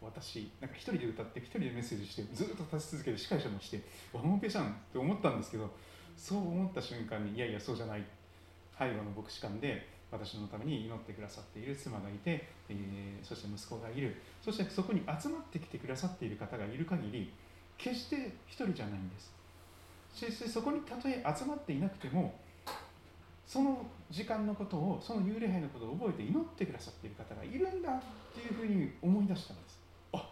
[0.00, 3.80] 私なんか一人で歌って一人でメッセージしてずっと立ち続けて司会者もして
[4.12, 5.70] ワンオペじゃんって思ったんですけど
[6.16, 8.04] そう思った瞬間にいやいやそうじゃない。
[8.78, 14.14] 背後の牧師館で私のために祈ってくださっている妻がいて、えー、そして息子がいる。
[14.40, 17.32] そしてそこに集まってきてくださっている方がいる限り
[17.76, 19.34] 決して一人じゃないんです。
[20.14, 22.38] そしてそこにたとえ集まっていなくても
[23.44, 28.00] その時間のことをその幽霊杯のことを覚えて祈ってくださっている方がいるんだっ
[28.32, 29.80] ていうふうに思い出したんです。
[30.12, 30.30] あ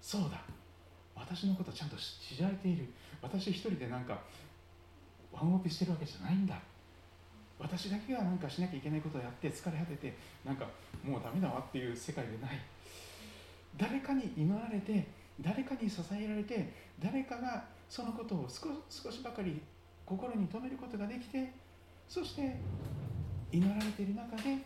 [0.00, 0.40] そうだ。
[1.16, 2.86] 私のことちゃんと知られている。
[3.20, 4.20] 私一人でなんか
[5.32, 6.60] ワンオペしてるわけじゃないんだ。
[7.58, 10.66] 私だけが何かしなきゃいけないことをやって疲れ果ててなんか
[11.02, 12.50] もうダメだわっていう世界でない。
[13.76, 15.06] 誰かに祈られて
[15.40, 19.60] 誰かに支えられて誰かがそのことを少しばかり
[20.04, 21.52] 心に留めることができて
[22.08, 22.56] そして
[23.52, 24.58] 祈られている中で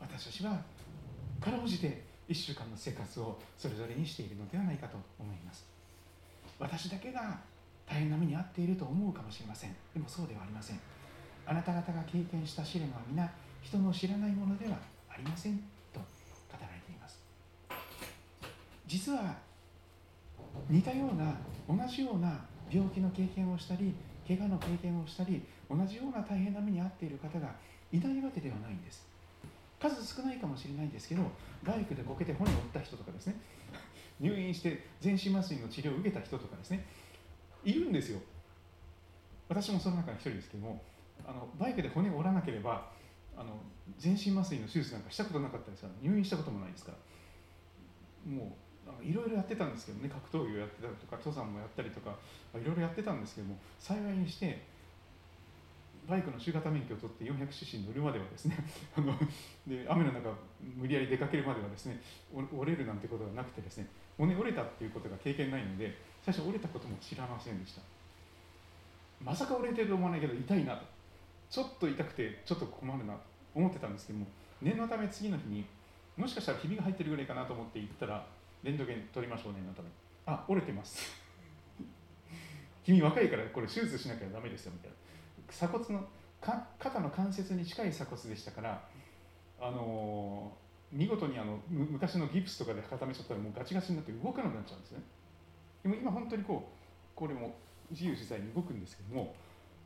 [0.00, 0.58] 私たちは
[1.40, 5.66] かろうじて1週間の生活をそれぞれにしているのではないかと思います。
[6.58, 7.40] 私だけが
[7.86, 9.76] 大変な目に遭っていると思うかもしれません。
[9.92, 10.80] でもそうではありません。
[11.46, 13.30] あなた方が経験した試練は皆
[13.60, 14.76] 人の知らないものでは
[15.08, 15.58] ありません
[15.92, 16.04] と語
[16.52, 17.20] られています。
[18.86, 19.36] 実は
[20.68, 21.34] 似たような
[21.68, 22.40] 同じような
[22.70, 23.94] 病気の経験をしたり
[24.26, 27.54] 怪我の経験をしたり同じような大変な目に遭っている方が
[27.92, 29.06] いないわけではないんです。
[29.80, 31.22] 数少ないかもしれないんですけど
[31.64, 33.36] バイクでこけて骨を折った人とかですね。
[34.20, 36.84] 入院して全身麻酔の治療を受けた人とかですね。
[37.64, 38.20] いるんですよ。
[39.48, 40.80] 私もその中の一人ですけども
[41.26, 42.90] あのバイクで骨折らなければ
[43.36, 43.60] あの
[43.98, 46.98] 全身麻酔の手術なんかしたことなかったですから入院したこともないですから。
[48.30, 48.56] も
[49.00, 50.08] ういろいろやってたんですけどね。
[50.08, 52.16] 格闘技をやってたりとか登山もやったりとか
[52.54, 54.62] いろいろやってたんですけども幸いにして
[56.08, 58.58] バイクの中型免許を取って 400cc に乗るまではですね
[58.96, 59.14] あの
[59.66, 62.00] で雨の中無理やり出かけるまではですね
[62.34, 63.86] 折れるなんてことがなくてですね
[64.18, 67.82] 骨折れたっていうことが経験ないので最初折れたことも知らませんでした。
[69.24, 70.84] まさか折れてると思わないけど痛いなと。
[71.52, 73.20] ちょっと痛くてちょっと困るなと
[73.54, 74.26] 思ってたんですけども
[74.62, 75.66] 念のため次の日に
[76.16, 78.24] もしかしたらひびが入ってるぐらいかなと思って行ったら
[78.62, 79.88] レントゲン取りましょう念のため
[80.24, 81.12] あ折れてます。
[82.84, 84.96] 君若いからこれ手術しなきゃダメですよみたいな。
[85.48, 86.08] 鎖骨の
[86.40, 88.88] 肩の関節に近い鎖骨でしたから
[89.60, 95.02] あのー、見事にあの昔のギプスとかで固めちゃったらもうガチガチになって動かなくなっちゃうんですね。
[95.82, 97.54] でも今本当にこうこれも
[97.90, 99.34] 自由自在に動くんですけども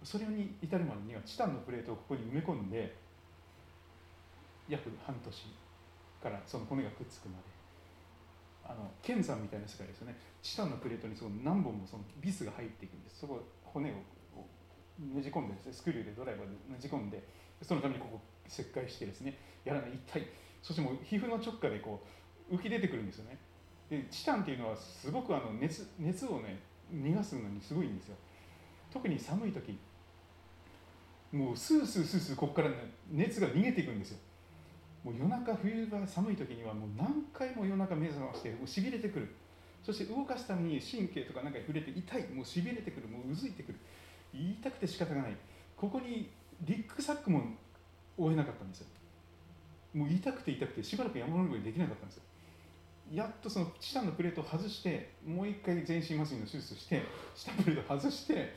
[0.07, 2.95] それに至るまでにはチタンのプレートをここに埋め込んで
[4.69, 5.35] 約半年
[6.23, 7.57] からその骨がくっつくまで。
[8.69, 10.17] あの剣山みたいな世界ですよね。
[10.43, 13.21] チタンのプレートにその何本もそのビスが入っていくんです。
[13.21, 17.23] そこ骨をねじ込んでですねスクリューでドライバーでねじ込んで
[17.63, 20.27] そのためにここ切開してですねやらない一体。
[20.63, 22.03] そしてもう皮膚の直下でこ
[22.51, 23.39] う浮き出てくるんですよね。
[23.89, 26.59] でチタンっていうのはすごくあの熱熱をね
[26.93, 28.17] 逃がすのにすごいんですよ。
[28.93, 29.79] 特に寒い時
[31.33, 32.77] もうスースースースーここから、ね、
[33.11, 34.19] 熱が逃げていくんですよ。
[35.05, 39.29] もう夜中冬場寒い時にはもう何回も夜中目覚ましてもうしびれてくる。
[39.83, 42.29] そして動かすために神経とかなんか触れて痛い。
[42.29, 43.09] もうしびれてくる。
[43.09, 43.79] もううずいてくる。
[44.33, 45.37] 言いたくて仕方がない。
[45.77, 46.31] ここに
[46.63, 47.43] リックサックも
[48.17, 48.87] 負えなかったんですよ。
[49.95, 52.23] もう痛くて痛くてしばらく山登りできなかったんですよ。
[53.13, 57.03] やっとその下のプレートを外してもう一回全身麻酔の手術して
[57.35, 58.55] 下プレートを外して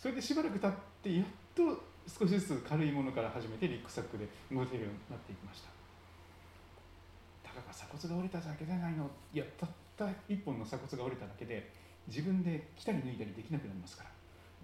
[0.00, 0.72] それでしばらく経っ
[1.02, 5.68] てやっと少しずつ軽いものから始めてリックサックで動けるようになっていきました。
[7.42, 9.10] たかが鎖骨が折れただけじゃないの？
[9.32, 11.70] いやたった一本の鎖骨が折れただけで
[12.08, 14.10] 自分で着たり脱いだりできなくなりますから。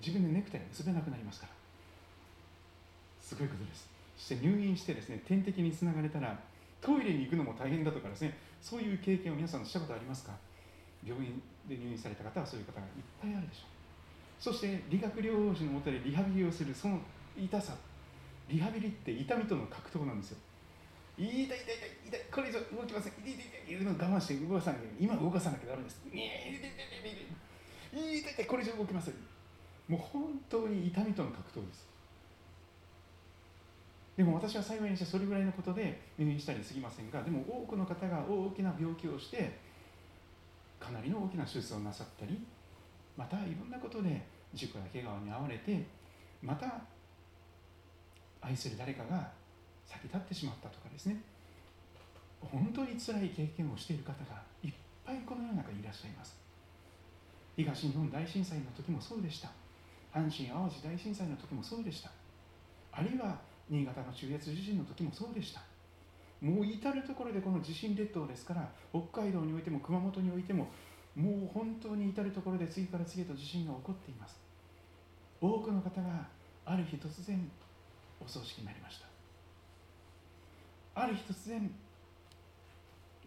[0.01, 1.53] 自分でネクタイ結べなくなりますから。
[3.21, 3.89] すごいことです。
[4.17, 6.39] そして入院してですね点滴につながれたら
[6.81, 10.33] トイレに行くのも大変だとかですねそういう経験を皆さんしたことありますか？
[11.05, 12.87] 病院で入院された方はそういう方がいっ
[13.21, 14.43] ぱいあるでしょう。
[14.43, 17.01] そして理学療法士のもとでリハビリをするその
[17.39, 17.75] 痛さ
[18.49, 20.39] リハビリって痛みとの格闘なんですよ。
[21.19, 21.57] 痛い痛い痛い
[22.09, 23.13] 痛いこれ以上動きません。
[23.13, 26.01] 痛い痛い痛い我慢して動かさなきゃ今動かさなきゃダメです。
[26.07, 26.71] 痛い痛い痛い
[27.93, 29.15] 痛い痛い痛いこれ以上動きません。
[29.89, 31.89] もう本当に痛みとの格闘です。
[34.19, 39.57] でも私は幸いにしてそれぐらいのことで入院したにすぎませんがでも多くの方が大きな病気をして
[40.81, 42.37] かなりの大きな手術をなさったり
[43.17, 45.87] またいろんなことで事故や怪我に遭われて
[46.43, 46.81] また
[48.41, 49.31] 愛する誰かが
[49.85, 51.21] 先立ってしまったとかですね。
[52.41, 54.73] 本当につらい経験をしている方がいっ
[55.05, 56.37] ぱいこの世の中にいらっしゃいます。
[57.57, 59.51] 東日本大震災の時もそうでした。
[60.13, 62.11] 阪神・淡路大震災の時もそうでした。
[62.93, 65.61] あるいは新潟の中越地震の時もそうでした。
[66.41, 70.69] もう至る所でこの地震列島ですから北海道においても熊本においても
[71.17, 74.39] もう本当に至る所で次から次へと地震が起こっています。
[75.41, 76.29] 多くの方が
[76.65, 77.51] ある日突然
[78.21, 79.07] お葬式になりました。
[80.95, 81.71] ある日突然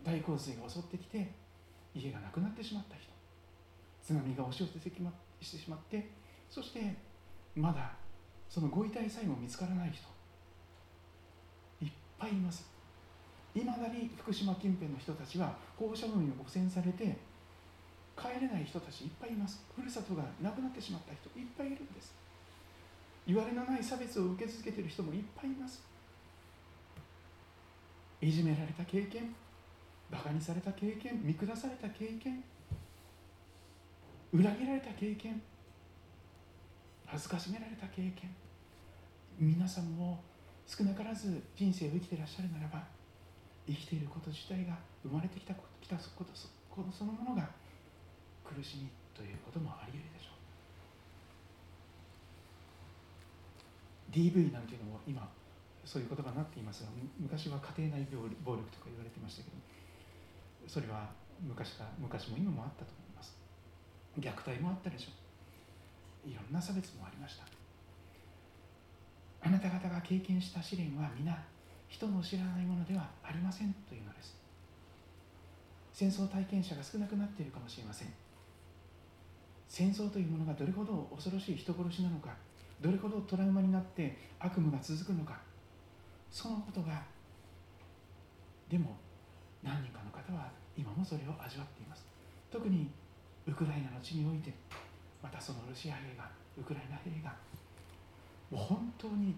[0.04, 1.32] 大洪水が襲ってきて
[1.94, 3.12] 家がなくなってしまった人。
[4.04, 4.90] 津波が押し寄せて
[5.42, 6.10] してしまって
[6.50, 6.96] そして
[7.56, 7.92] まだ
[8.50, 10.04] そのご遺体さえも見つからない人。
[11.86, 12.70] いっぱいいます。
[13.56, 17.18] いまだに福島近辺の人たちは放射能に汚染されて
[18.18, 19.64] 帰れない人たちいっぱいいます。
[19.76, 22.14] ふるさとがなくなってしまった人いっぱいいるんです。
[23.28, 25.84] 言われのない差別を受け続けている人もいっぱいいます。
[28.22, 29.34] いじめられた経験
[30.12, 32.44] バカにされた経験見下された経験
[34.32, 35.42] 裏切られた経験
[37.06, 38.14] 恥ずかしめられた経験
[39.40, 40.24] 皆さんも
[40.68, 42.84] 少なからず人生を生きていらっしゃるならば
[43.68, 46.32] 生きていること自体が生まれてきたこときたこと
[46.92, 47.50] そのものが
[48.46, 50.21] 苦しみということもあり得るでしょう。
[54.12, 55.28] DV なんていうのも今
[55.86, 56.90] そういう言葉になっていますが
[57.20, 59.58] 昔は家庭内暴力とか言われてましたけど
[60.68, 61.10] それは
[61.42, 63.36] 昔か昔も今もあったと思います。
[64.20, 65.12] 虐待もあったでしょ
[66.26, 66.30] う。
[66.30, 67.46] いろんな差別もありました。
[69.44, 71.36] あなた方が経験した試練は皆
[71.88, 74.38] 人の知らないものではありませんというのです。
[75.94, 78.14] 戦争体験者が少なくなっているかもしれません。
[79.68, 82.36] 戦争というものがどれほど恐ろしい人殺しなのか
[82.82, 85.40] どれほどトラウマになって悪夢が続くのか
[86.32, 87.04] そのことが
[88.70, 88.98] でも
[89.64, 92.06] 何人かの方は今もそれを味わっています。
[92.50, 92.90] 特に
[93.48, 94.54] ウクライナの地において
[95.22, 96.30] またそのロシア兵が
[96.60, 97.34] ウクライナ兵が
[98.50, 99.36] もう本当に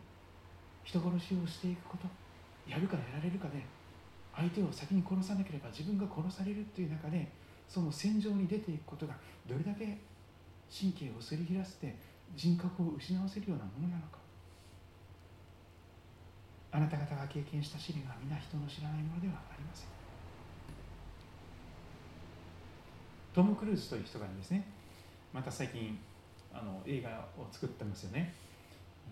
[0.84, 2.08] 人殺しをしていくこと
[2.70, 3.64] やるかやられるかで
[4.36, 7.30] 相手を先に殺さなければ自分が殺されるという中で
[7.68, 9.14] その戦場に出ていくことが
[9.48, 9.98] どれだけ
[10.74, 11.96] 神経をすり減らして
[12.36, 14.18] 人格を失わせるようなものなのか。
[16.72, 19.88] あなた方が経験した試練は皆人の知らないものではありません。
[23.34, 24.66] トム・クルーズという人がですね。
[25.32, 26.00] また最近
[26.52, 28.34] あの映画を作ってますよね。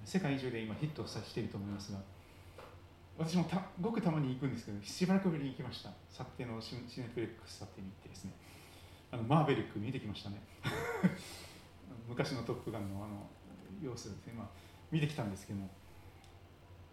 [0.04, 2.00] 世界中で今ヒットさせていると思いますが。
[3.18, 5.92] 私もたごくたまに行くんですけどしばらくぶりに行きました。
[6.10, 6.82] サテのシネ
[7.14, 8.32] プレックスサテに行ってですね。
[9.12, 10.42] あのマーベリック見てきましたね。
[12.08, 13.30] 昔の「トップガンの」あの
[13.82, 14.48] 様子ですね、まあ、
[14.92, 15.70] 見てきたんですけども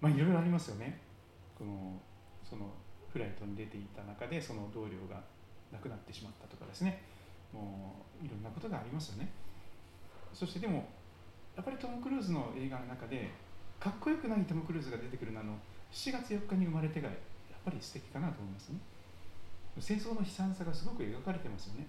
[0.00, 1.00] まあいろいろありますよね。
[1.58, 2.00] この
[2.44, 2.72] その
[3.12, 5.20] フライトに出ていた中でその同僚が
[5.72, 7.02] 亡くなってしまったとかですね。
[7.52, 9.28] もういろんなことがありますよね。
[10.32, 10.88] そしてでも
[11.56, 13.30] やっぱりトム・クルーズの映画の中で
[13.80, 15.44] かっこよくないトム・クルーズが出てくるのは
[15.90, 17.18] 7月4日に生まれてがやっ
[17.64, 18.78] ぱり素敵かなと思いますね。
[19.80, 21.86] 戦争の悲惨さがすごく描かれてますよね。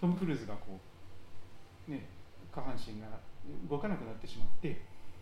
[0.00, 0.78] トム・クルーズがこ
[1.88, 2.06] うね
[2.56, 3.06] 下半身が
[3.68, 4.80] 動かなくなってしまって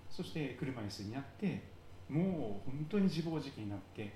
[0.09, 1.65] そして車椅子になって
[2.09, 4.15] もう本当に自暴自棄になって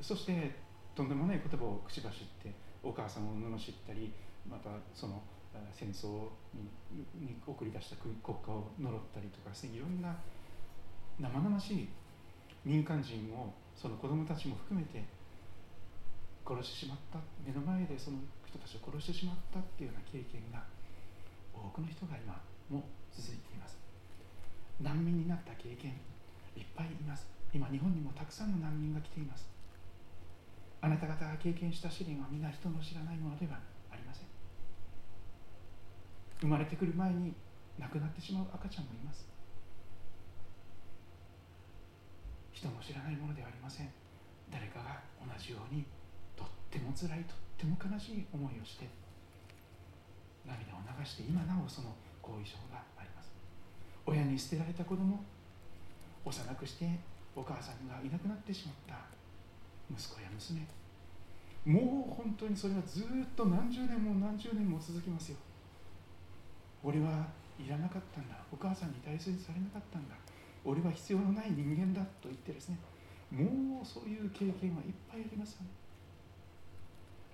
[0.00, 0.54] そして
[0.94, 4.12] とんでもない言葉を口走ってお母さんを罵ったり
[4.48, 5.20] またその
[5.72, 6.28] 戦争
[7.18, 10.14] に送り出した国家を呪ったりとかいろんな
[11.18, 11.88] 生々しい
[12.64, 15.02] 民間人をその子供たちも含めて
[16.46, 17.18] 殺してしまった。
[17.44, 20.62] 目の前でその人たちを殺してしまったっていうような経験が
[21.58, 22.40] 多くの人が今
[22.70, 23.78] も続いています。
[24.80, 25.98] 難民になった経験
[26.56, 27.26] いっぱいいます。
[27.52, 29.48] 今日本にもたくさんの難民が来ています。
[30.80, 33.58] あなた方が経験した試練は皆人の知らないものでは
[33.90, 34.26] ありません。
[36.40, 37.34] 生まれてくる前に
[37.78, 39.26] 亡くなってしまう赤ちゃんもいます。
[42.52, 43.90] 人も知らないものではありません。
[44.50, 45.84] 誰かが同じように
[46.36, 48.88] とっても辛いとっても悲しい思いをして
[50.48, 51.92] 涙を流して今なおその
[52.22, 53.30] 後遺症があります。
[54.06, 55.20] 親に捨てられた子供
[56.24, 56.98] 幼くして
[57.36, 58.96] お母さんがいなくなってしまった
[59.92, 60.64] 息子や娘。
[61.66, 65.36] もう本当にそれはずっと何十年も何十年も続きますよ。
[66.82, 67.26] 俺は
[67.58, 68.36] いらなかったんだ。
[68.50, 70.14] お母さんに大切にされなかったんだ。
[70.64, 72.78] 俺は必要のない人間だと言ってですね。
[73.30, 75.68] もうそういう経験はいっぱいありますよね。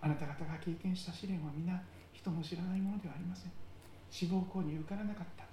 [0.00, 1.80] あなた方が経験した試練は皆
[2.24, 3.52] 人の知らないものではありません。
[4.10, 5.44] 志望校に受からなかった。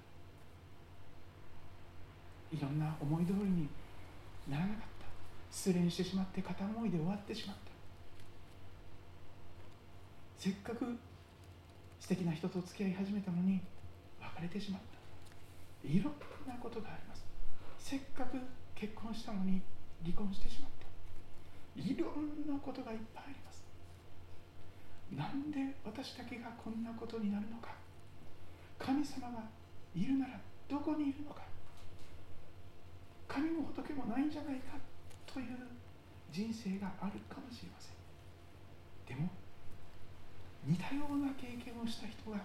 [2.50, 3.68] いろんな思い通りに
[4.48, 5.06] ならなかった。
[5.50, 7.72] 失恋してしまって片思いで終わってしまった。
[10.38, 10.96] せっかく
[12.00, 13.60] 素敵な人と付き合い始めたのに
[14.18, 14.80] 別れてしまっ
[15.82, 15.86] た。
[15.86, 16.14] いろん
[16.48, 17.22] なことがあります。
[17.78, 18.38] せっかく
[18.74, 19.60] 結婚したのに
[20.02, 21.82] 離婚してしまった。
[21.82, 23.51] いろんなことがいっぱいあります。
[25.16, 27.74] なんで私だけがこんなことになるのか？
[28.78, 29.44] 神様が
[29.94, 31.42] いるならどこにいるのか？
[33.28, 34.76] 神も仏もないんじゃないか
[35.26, 35.56] という
[36.30, 39.16] 人生があるかもしれません。
[39.16, 39.28] でも
[40.64, 42.38] 似たような経験をした人が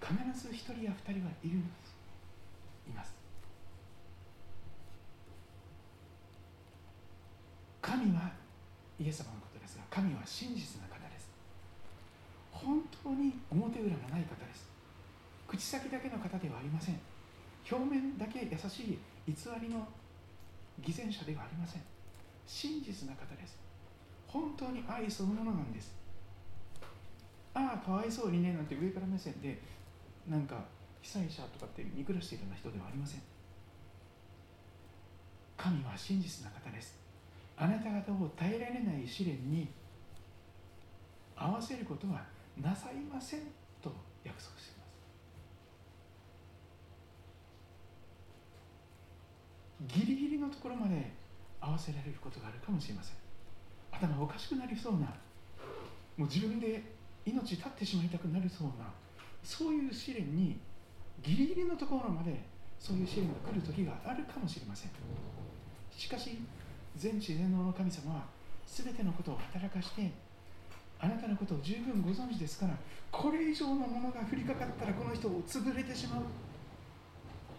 [0.00, 1.94] 必ず1人や2人はいるんです。
[2.88, 3.14] います。
[7.82, 8.32] 神は
[8.98, 11.03] イエス様のことですが神は真実な方。
[12.64, 14.68] 本当に表裏がない方です。
[15.46, 16.98] 口先だけの方ではありません。
[17.70, 19.86] 表面だけ優しい偽りの
[20.80, 21.82] 偽善者ではありません。
[22.46, 23.58] 真実な方です。
[24.26, 25.94] 本当に愛そのものなんです。
[27.52, 29.60] ああかわいそうにねなんて上から目線で
[30.28, 30.64] なんか
[31.00, 33.20] 被災者とかって見下しているような人ではありません。
[35.56, 36.98] 神は真実な方です。
[37.56, 39.68] あなた方を耐えられない試練に
[41.36, 42.24] 合わせることは
[42.60, 43.40] なさいません
[43.82, 43.92] と
[44.24, 44.84] 約束していま
[49.88, 49.98] す。
[49.98, 51.12] ギリギリのところまで
[51.60, 53.16] 合わせられることがあるかもしれません。
[53.90, 54.98] 頭おかしくなりそうな
[56.16, 56.82] もう自分で
[57.24, 58.92] 命絶ってしまいたくなりそうな
[59.42, 60.58] そういう試練に
[61.22, 62.44] ギリギリのところまで
[62.78, 64.90] そういう試練が来る時があるかもしれません。
[65.96, 66.38] しかし
[66.96, 68.26] 全知全能の神様は
[68.66, 70.10] 全てのことを働かして
[71.04, 72.74] あなたのことを十分ご存知ですから
[73.12, 76.22] これ以上のものが降りかかったらこの人を潰れてしまう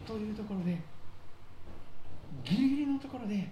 [0.07, 0.81] というところで
[2.43, 3.47] ギリギリのところで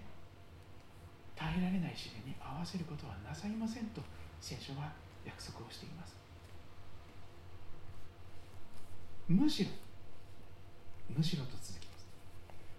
[1.36, 4.02] 耐えられない試練に合わせることはなさいませんと
[4.42, 4.92] 聖書は
[5.24, 6.16] 約束をしています。
[9.28, 9.70] むしろ
[11.16, 12.08] むしろと続きます。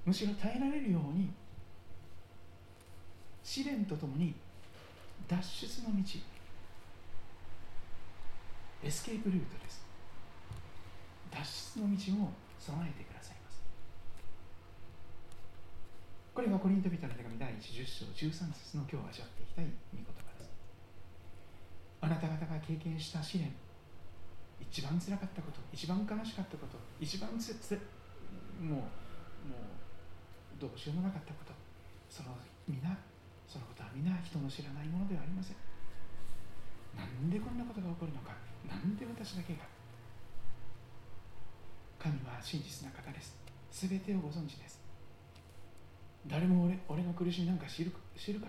[0.05, 1.31] むしろ耐えられるように
[3.45, 4.35] 試練とともに
[5.29, 6.03] 脱出の道
[8.85, 9.81] エスケープルートです。
[11.33, 13.65] 脱出の道を備えてくださいます。
[16.35, 20.53] これがコリント人の手紙第1 10章13節の今日味わっていきたい御言葉です。
[22.03, 23.57] あなた方が経験した試練
[24.61, 27.81] 一番つらかったこと一番悲しかったこと一番つつ
[28.61, 28.85] も
[29.49, 29.65] うも
[30.61, 31.53] うどうしようもなかったこと
[32.11, 32.37] その
[32.69, 32.93] 皆
[33.49, 35.57] そのことは皆人の知らないものではありません。
[36.95, 38.54] なんでこんなことが起こるのか。
[38.69, 39.61] なんで私だけが
[41.99, 43.37] 神は真実な方です。
[43.73, 44.81] 全てをご存知です。
[46.27, 48.47] 誰も俺俺の苦しみなんか知る知るか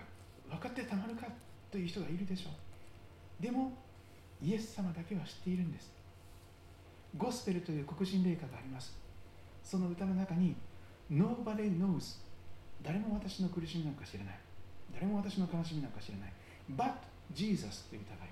[0.49, 1.28] 分かってたまるか
[1.72, 3.43] という人がいるでしょう。
[3.43, 3.74] でも
[4.41, 5.91] イエス様だけは知っているんです。
[7.18, 8.97] ゴスペルという黒人霊歌があります。
[9.63, 10.55] その歌の中に
[11.09, 12.20] Nobody knows
[12.84, 14.39] 誰も私の苦しみなんか知らない。
[14.93, 16.34] 誰も私の悲しみなんか知らない。
[16.70, 16.93] But
[17.34, 18.32] Jesus という歌があり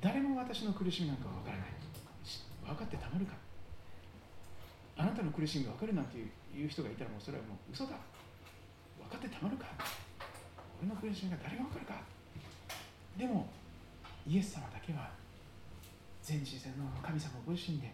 [0.00, 1.66] 誰も私の苦しみなんかわからない。
[2.66, 3.34] 分かってたまるか。
[4.96, 7.96] あなたの苦しみが分かるなんていう人がいたらもうそれはもう嘘だ。
[8.98, 9.66] 分かってたまるか。
[10.80, 12.00] 俺の苦しみが誰が分かるか。
[13.16, 13.48] でも
[14.26, 15.08] イエス様だけは
[16.22, 17.92] 全知全能の神様ご自身で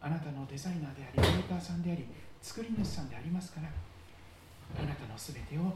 [0.00, 2.04] あなたのデザイナーでありメーカーさんであり
[2.42, 5.72] 作り主さんでありますからあなたの全てを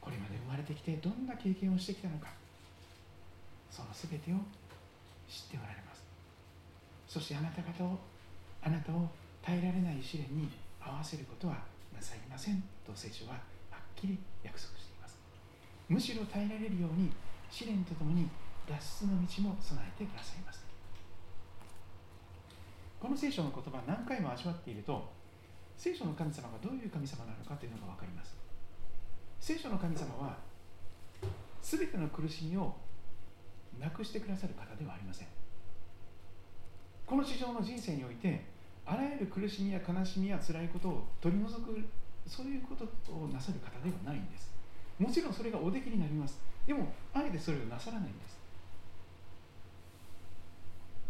[0.00, 2.28] これまで生まれてきてどんな経験をしてきたのか
[3.70, 4.36] その全てを
[5.32, 6.04] 知っておられます。
[7.08, 7.96] そしてあなた方を
[8.60, 9.08] あなたを
[9.40, 11.64] 耐えられない試練に合わせることは
[11.94, 15.16] なさいませんと聖書ははっきり約束しています。
[15.88, 17.10] むしろ耐えられるように
[17.50, 18.28] 試練とともに
[18.68, 20.64] 脱出の道も備えてくださいます。
[23.00, 25.10] この聖書の言葉何回も味わっていると
[25.76, 28.36] 聖書の神様がどういう神様なのかというのが分かります。
[29.40, 30.36] 聖書の神様は
[31.62, 32.76] 全ての苦しみを
[33.80, 35.28] なくしてくださる方ではありません。
[37.06, 38.44] この地上の人生において
[38.86, 41.84] あらゆる苦しみや悲しみや辛いことを取り除く
[42.26, 44.52] そういうことをなさる方ではないんです。
[44.98, 46.38] もちろんそれがおできになります。
[46.66, 48.38] でもあえてそれをなさらないんです。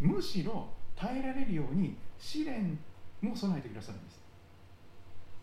[0.00, 2.78] むしろ耐えられるように試練
[3.20, 4.20] も備えてくださるんです。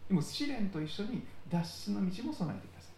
[0.09, 2.93] でも試練と一緒に脱出の道も備えてくださる。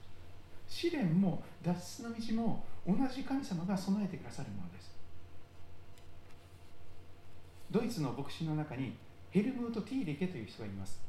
[0.68, 4.92] 試練も脱出の道も同じ神様が備えてくださるものです。
[7.70, 8.98] ドイツの牧師の中に
[9.30, 11.02] ヘルムート・ティーレケという人がいます。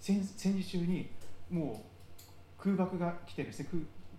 [0.00, 1.08] 戦時中に
[1.50, 1.82] も
[2.58, 3.68] う空爆が来てですね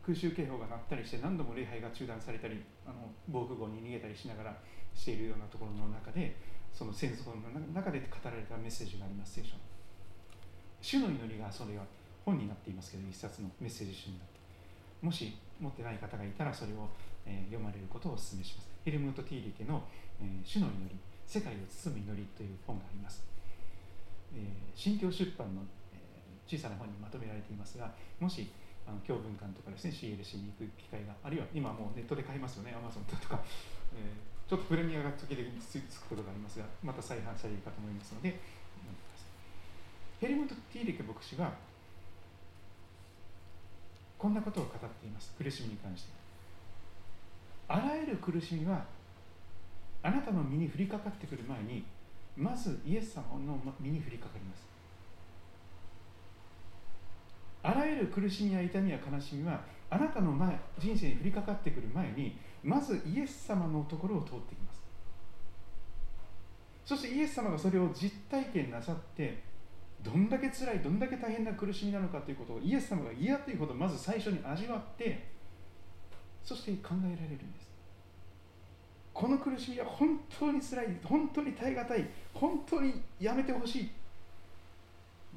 [0.04, 2.96] 空襲警報が鳴ったりして何度も礼拝が中断されたりあの
[3.28, 4.58] 防空壕に逃げたりしながら
[4.96, 6.36] しているようなところの中で
[6.74, 9.60] その戦争の中で語られたメッセージがあります聖書の。
[10.82, 11.84] 主の祈りがそれは
[12.26, 14.35] 本になっていますけど一冊のメッセージ集になって
[15.02, 16.90] もし持ってない方がいたらそれを、
[17.26, 18.70] え、読まれることをお勧めします。
[18.84, 19.84] ヘルムート・ティーリケの、
[20.22, 23.26] え、主の祈り世界を包む祈りという本があります、
[24.36, 25.62] え、新教出版の、
[25.94, 25.98] え、
[26.46, 28.48] 小さな本にまとめられていますがもし
[28.88, 33.42] あの教文館とかですね CLC に行く機会があるいは今もうネットで買えますよね Amazon とか、
[33.98, 38.40] えー、ちょっとプレミアが時々つつくことがありますがまた再販されるかと思いますので
[40.22, 41.52] ヘルムト・ティーレケ牧師は
[44.26, 45.36] こんなことを語っています。
[45.38, 46.10] 苦しみに関して。
[47.68, 48.84] あらゆる苦しみは
[50.02, 51.86] あなたの身に降りかかってくる前に
[52.36, 54.66] まずイエス様の身に降りかかります。
[57.62, 59.62] あらゆる苦しみや痛みや悲しみは
[59.92, 64.82] あなたの前人生に降りかかってくる前にまずイエス様のところを通っていきます。
[66.84, 69.44] そしてイエス様がそれを実体験なさって
[70.06, 75.28] どんだけ辛いどんだけ大変な苦しみなのかということをイエス様が嫌ということをまず最初に味わって
[76.44, 77.66] そして考えられるんです。
[79.12, 83.90] この苦しみは本当に辛い本当に耐え難い本当にやめてほしい。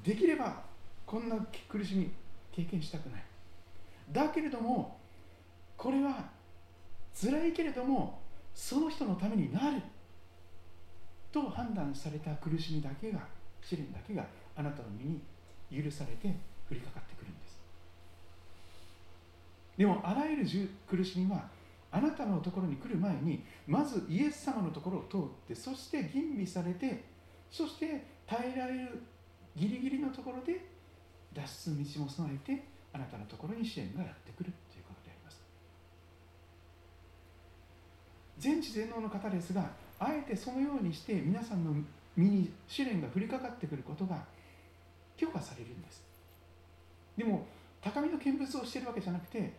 [0.05, 0.63] できれば
[1.07, 1.37] こんな
[1.69, 2.11] 苦しみ
[2.53, 3.23] 経験したくない。
[4.13, 4.99] だけれども
[5.79, 6.29] これは
[7.15, 8.21] 辛いけれども
[8.55, 9.81] その人のためになる。
[11.33, 13.21] と判断された苦しみだけが
[13.63, 14.25] 試練だけが
[14.59, 16.29] あなたの身に許されて
[16.69, 17.61] 降りかかってくるんです。
[19.79, 21.49] でもあらゆる苦しみは
[21.93, 27.05] あなたのところに来る前にまずイエス様のところを通ってそして吟味されて
[27.51, 29.03] そして耐えられる
[29.57, 30.61] ギリギリのところで
[31.33, 35.41] 脱出道も備えてあなたのところに支援がやってくるということであります。
[38.39, 41.73] 全知全能の方ですがあえてそのようにして皆さんの
[42.17, 44.25] 身に試練が降りかかってくることが
[45.19, 46.03] 許可されるんです。
[47.17, 47.45] でも
[47.83, 49.53] 高みの見物をしているわけじゃなくて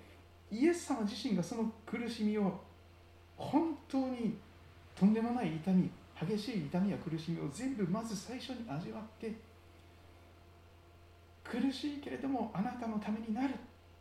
[0.50, 2.60] イエス様自身がその苦しみを
[3.38, 4.38] 本当に
[4.96, 9.34] とんでもない痛み激しい痛みや苦しみを全部まず最初に味わって
[11.44, 13.56] 苦しいけれどもあなたのためになる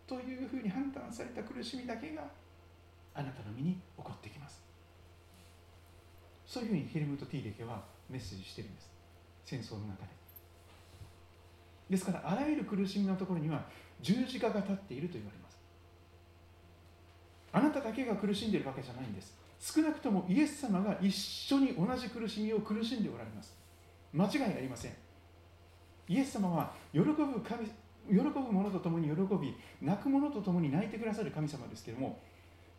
[0.06, 2.22] というふうに判断された苦しみだけが
[3.14, 4.62] あなたの身に起こってきます。
[6.46, 8.90] そういうふうにヘルムト・ティーレケはメッセージしてるんです。
[9.44, 10.17] 戦争の中で。
[11.88, 13.64] ですからあらゆる苦しみのところには
[14.00, 15.58] 十字架が立っていると言われます。
[17.52, 19.36] あなただけが苦しんでいるわけじゃないんです。
[19.58, 23.56] 少なくともイエス様が一緒に同じ苦しみを苦しんでおられます。
[24.12, 24.92] 間違いありません。
[26.08, 27.66] イエス様は喜ぶ神
[28.08, 32.18] 喜ぶ者と共に喜び泣く者と共に泣いてくださる神様ですけれども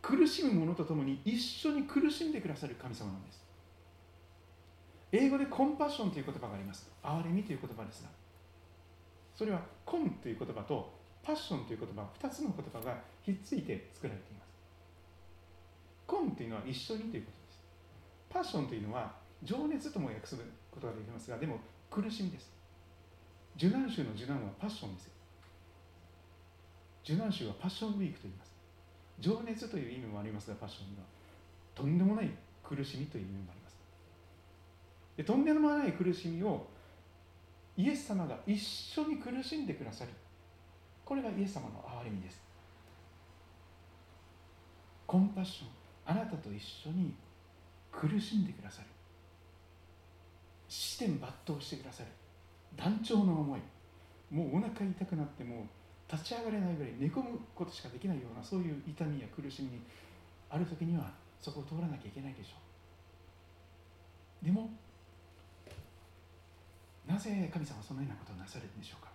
[0.02, 3.44] 苦しむ者と共に一緒に苦しんでくださる神様なんです。
[5.12, 6.90] 英語でコンパッションという言葉があります。
[7.02, 8.08] 憐れみという言葉ですが
[9.40, 14.52] それはコンという言葉とパッションという言葉2つの言葉がひっついて作られています。
[16.06, 17.60] コンというのは一緒にということです。
[18.28, 22.52] パッションというのは情熱とも訳することができますがでも苦しみです。
[23.56, 25.10] 受難州の受難はパッションです
[27.02, 28.52] 受難州はパッションウィークと言います。
[29.20, 31.04] 情熱という意味もありますがパッションには。
[31.74, 32.28] とんでもない
[32.62, 33.80] 苦しみという意味もあります。
[35.16, 36.66] でとんでもない苦しみを
[37.80, 40.10] イエス様が一緒に苦しんでくださる
[41.02, 42.40] これがイエス様の憐れみです。
[45.06, 45.68] コンパッション
[46.04, 47.14] あなたと一緒に
[47.90, 48.88] 苦しんでくださる
[50.68, 52.10] 死天抜刀してくださる
[52.76, 53.60] 断腸の思い
[54.30, 55.66] もうお腹痛くなっても
[56.12, 59.80] 立ち上がれないぐらい寝込むことしかできないようなそういう痛みや苦しみに
[60.48, 61.10] ある時には
[61.40, 62.54] そこを通らなきゃいけないでしょ
[64.42, 64.44] う。
[64.44, 64.70] でも
[67.10, 69.10] なぜ神様はそのようなことをなされるんでしょうか？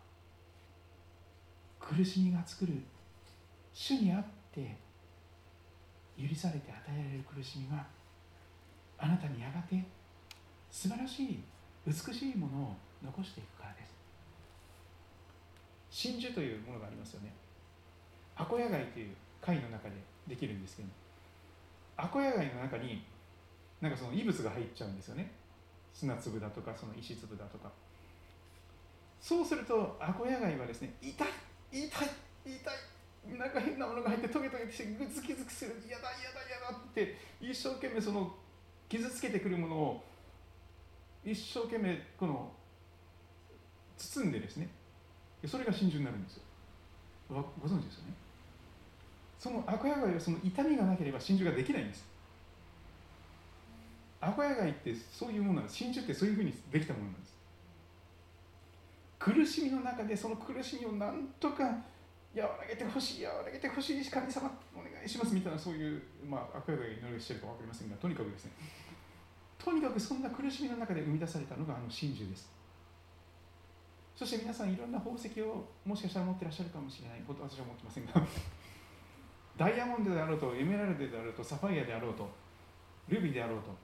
[1.80, 2.74] 苦しみが作る
[3.74, 4.76] 主にあって
[6.20, 7.86] 許されて与えられる苦しみは
[8.98, 9.84] あなたにやがて
[10.70, 11.44] 素晴らしい
[11.88, 13.96] 美しいものを残していくからです。
[15.90, 17.32] 真珠というものがありますよね。
[18.36, 19.96] アコヤ貝という貝の中で
[20.28, 20.90] できるんですけど
[21.96, 23.06] アコヤ貝の中に
[23.80, 25.32] なんかその異物が入っちゃうんですよね。
[25.94, 27.72] 砂粒だとかその石粒だとか。
[29.26, 30.94] そうするとアコヤ貝はですね。
[31.02, 31.28] 痛い
[31.72, 31.90] 痛い
[32.46, 32.72] 痛
[33.34, 38.32] いなんか変なものが入ってトゲトゲしてグツキズキする嫌だ嫌だ嫌だって一生懸命その
[38.88, 40.04] 傷つけてくるものを
[41.26, 42.52] 一生懸命この
[43.98, 44.70] 包んでですね。
[45.48, 46.44] それが真珠になるんですよ。
[47.32, 48.14] ご存知ですよね。
[49.40, 52.06] そのアコヤ貝はその痛みがなければ真珠ができないんです。
[54.22, 55.78] アコヤ貝ってそういうものなんです。
[55.78, 57.25] 真珠ってそういうふうにできたものなんです。
[59.20, 61.64] 苦しみの中でその苦しみをなんとか
[62.36, 68.52] 和らげてほしい和らげてほしい神様お願いしますみたいなそういうまあアコヤ貝に祈りしてるか分かりませんがとにかくですね。
[69.58, 72.56] とにかくそんな苦しみの中で生み出されたのがあの真珠です。
[74.16, 78.14] そして皆さんいろんな宝石をもしかしたら持ってらっしゃるかもしれないこと私は思ってませんが
[79.58, 82.30] ダイヤモンドであろうとエメラルドであろうとサファイアであろうと
[83.10, 83.76] ルビーであろうと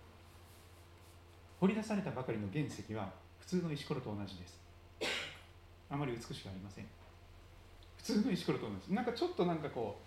[1.60, 4.62] 掘り出されたばかりの原石は普通の石ころと同じです。
[5.92, 6.86] あまり美しくありません。
[7.98, 8.94] 普通の石ころと同じ。
[8.94, 10.00] なんかちょっとなんかこ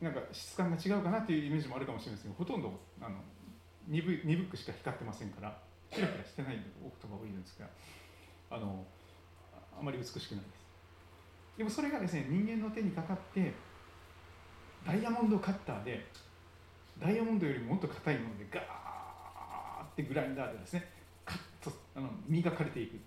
[0.00, 3.16] うなんか質感が違うかなっていうイメージもあるかもしれないですけどほとんどあの
[3.88, 5.56] 鈍鈍くしか光ってませんから
[5.90, 7.66] キラキラしてないことが多いんですが
[8.50, 8.84] あの
[9.78, 10.66] あまり美しくないです。
[11.56, 13.54] でもそれがですね人間の手にかかって
[14.86, 16.04] ダイヤモンドカッターで
[17.00, 20.90] ダイヤモンドよりももっと硬いものでガーってグラインダーでですね
[21.24, 22.98] カッとあの磨かれていく。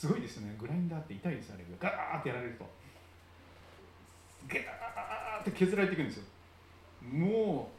[0.00, 0.56] すごいですね。
[0.58, 2.64] グラインダーって痛いですあれがガーってやられると。
[4.48, 6.24] ガーって削られていくんですよ。
[7.12, 7.70] も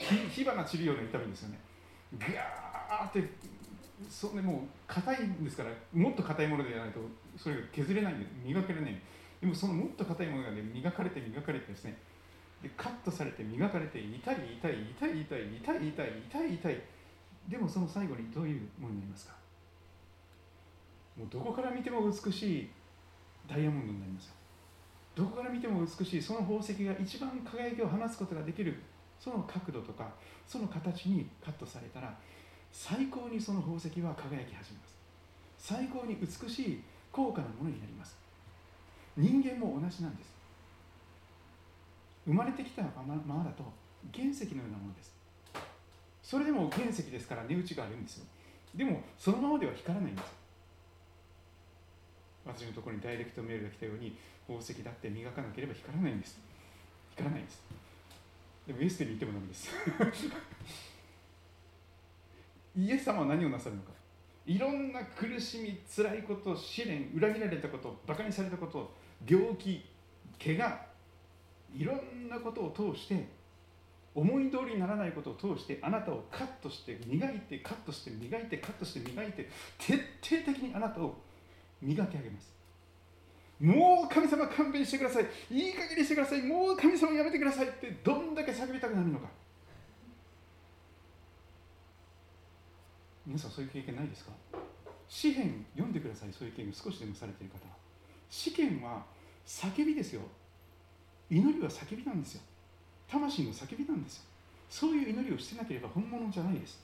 [0.00, 1.58] う火花散るような痛みですよね。
[2.18, 3.22] ガーって
[4.08, 7.00] それもう硬いんですからもっと硬いものでやらないと
[7.36, 8.98] それが削れないんで磨けれない。
[9.42, 11.98] でもそのもっと硬いものがね磨かれて磨かれてですね。
[12.62, 16.80] でカットされて磨かれて痛い痛い痛い痛い痛い痛い痛い痛い。
[17.50, 19.39] でもその最後にどういうものになりますか？
[21.20, 22.70] もうどこから見ても美しい
[23.46, 24.32] ダイヤモンドになりますよ。
[25.14, 28.80] どこから見ても美しいその宝石が一番輝きを放つことができる
[29.18, 30.08] その角度とか
[30.46, 32.16] その形にカットされたら
[32.72, 34.96] 最高にその宝石は輝き始めます。
[35.58, 38.16] 最高に美しい高価なものになります。
[39.18, 40.30] 人間も同じなんです。
[42.24, 42.90] 生まれてきたま
[43.26, 43.64] まだと
[44.14, 45.12] 原石のようなものです。
[46.22, 48.26] それでも原石ですから値打ちがあるんですよ。
[48.74, 50.39] でもそのままでは光らないんです
[52.56, 56.38] 私のところにダイレクトメールが来たように宝石だって磨かなければ光らないんです。
[57.10, 57.62] 光らないんです。
[58.66, 59.70] でもイエステに行ってもダメです。
[62.76, 63.90] イエス様は何をなさるのか。
[64.46, 68.92] いろんな苦しみ辛いこと試練裏切られたことバカにされたこと
[69.28, 69.84] 病気
[70.42, 70.86] 怪我
[71.74, 73.28] いろんなことを通して
[74.14, 79.48] 思い通りにならないことを通してあなたをカットして磨いてカットして磨いてカットして磨いて
[79.78, 81.14] 徹底的にあなたを
[81.82, 82.52] 磨き上げます。
[83.60, 85.26] もう神様勘弁してください。
[85.50, 86.42] いい加減にしてください。
[86.42, 89.28] もう神様やめてくださいってどんだけ叫びたくなるのか。
[93.26, 94.32] 皆さんそういう経験ないですか？
[95.08, 96.32] 詩篇読んでください。
[96.32, 97.76] そういう経験少しでもされている方は。
[98.30, 99.04] 試験は
[99.46, 100.22] 叫びですよ。
[101.28, 102.42] 祈りは叫びなんですよ。
[103.08, 104.24] 魂の叫びなんですよ。
[104.70, 106.80] そういう祈りをしてなければ本物じゃないです。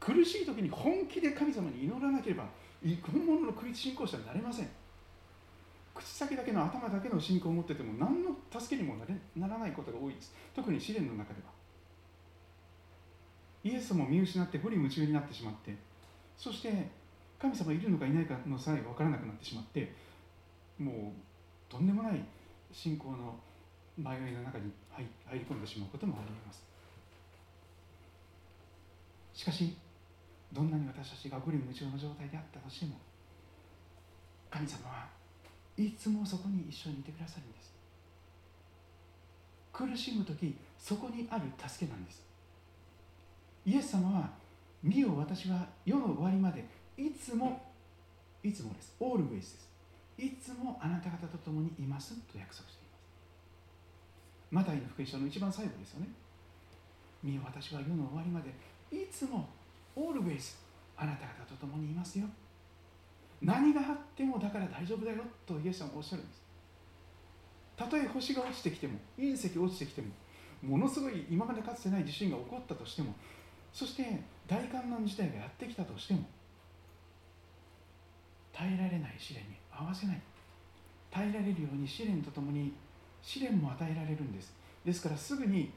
[0.00, 2.44] 苦しい時に本気で神様に祈らなければ
[2.94, 4.68] 本物のクリス信仰者になれません。
[5.94, 10.34] 口先だけの頭だけの信仰を持ってても何の助けにもなれならないことが多いです。
[10.54, 11.56] 特に試練の中では。
[13.64, 15.74] イエス様を見失って無理夢中になってしまって
[16.38, 16.88] そして
[17.36, 19.92] 神様いるのかいないかのさえ分からなくなってしまって
[20.78, 22.24] もうとんでもない
[22.72, 23.34] 信仰の
[23.96, 26.64] 迷いの中に入り込んでしまうこともあります。
[29.34, 29.76] しかし
[30.56, 32.96] どんなに私たちが無理夢中の状態であったとしても
[34.48, 35.06] 神様は
[35.76, 37.76] いつもそこに一緒にいてくださるんです。
[39.70, 42.24] 苦しむ時そこにある助けなんです。
[43.66, 44.30] イエス様は
[44.82, 46.64] 「見よ私は世の終わりまで
[46.96, 47.60] いつも
[48.42, 48.96] いつもです。
[48.98, 49.68] オールウェイズです。
[50.16, 53.02] いつもあなた方と共にいます」と約束しています。
[54.50, 56.08] マタイの福音書の一番最後ですよね。
[57.22, 58.54] 見よ私は世の終わりまで
[58.90, 59.50] いつも
[59.96, 60.54] オールウェイズ
[60.96, 62.26] あなた方と共にいますよ。
[63.42, 66.42] 何があってもだから大丈夫だよとイエス様はおっしゃるんです。
[67.76, 70.08] たとえ星が落ちてきても隕石落ちてきても
[70.62, 73.14] ものすごい今までかつてない地震が起こったとしても
[73.72, 76.24] そして大観難事態がやってきたとしても
[78.52, 80.20] 耐えられない試練に合わせない。
[81.10, 82.72] 耐えられるように試練とともに
[83.22, 84.54] 試練も与えられるんです。
[84.84, 85.72] ですからすぐに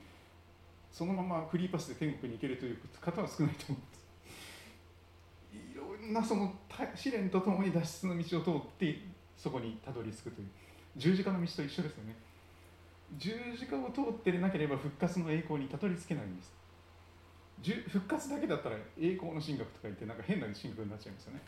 [0.91, 3.98] そのままフリーパスで天国に行けるという方は少ないと思うんです。
[6.09, 6.53] んなその
[6.95, 8.99] 試練とともに脱出の道を通って
[9.37, 10.47] そこにたどり着くという。
[10.97, 12.15] 十字架の道と一緒ですよね。
[13.17, 16.53] 十字架を通ってなければ復活の栄光にたどり着けないんです。
[17.89, 21.41] 復活だけだったら栄光の神学とか言ってなんか変な神学になっちゃいますよね。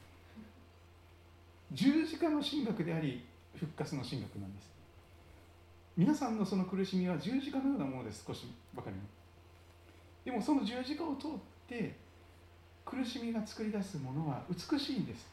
[1.72, 4.72] 十字架の神学であり復活の神学なんです。
[5.98, 8.24] 皆さんのその苦しみは十字架のようなものです。
[8.28, 9.02] 少しばかりの。
[10.26, 11.30] でもその十字架を通っ
[11.68, 11.96] て
[12.86, 15.28] 苦しみが作り出すものは美しいんです。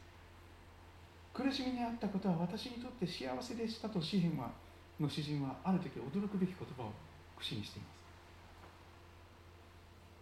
[1.35, 4.51] 苦しみにあったことは私にとって幸せでしたと詩篇は
[4.99, 6.93] の詩人はある時驚くべき言葉を
[7.39, 7.99] 口にしています。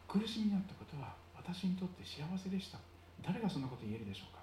[0.09, 2.79] 苦しみにあったことは私にとって幸せでした。
[3.23, 4.41] 誰がそんなこと言えるでしょうか。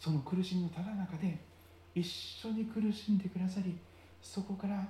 [0.00, 1.38] その苦しみのただ中で
[1.94, 3.76] 一緒に苦しんでくださり
[4.22, 4.88] そこから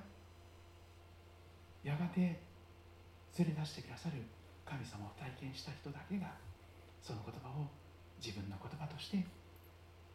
[1.83, 2.39] やがて
[3.37, 4.15] 連れ出してくださる
[4.71, 6.31] 神様を体験した人だけが
[7.03, 7.67] その言葉を
[8.23, 9.17] 自分の言葉として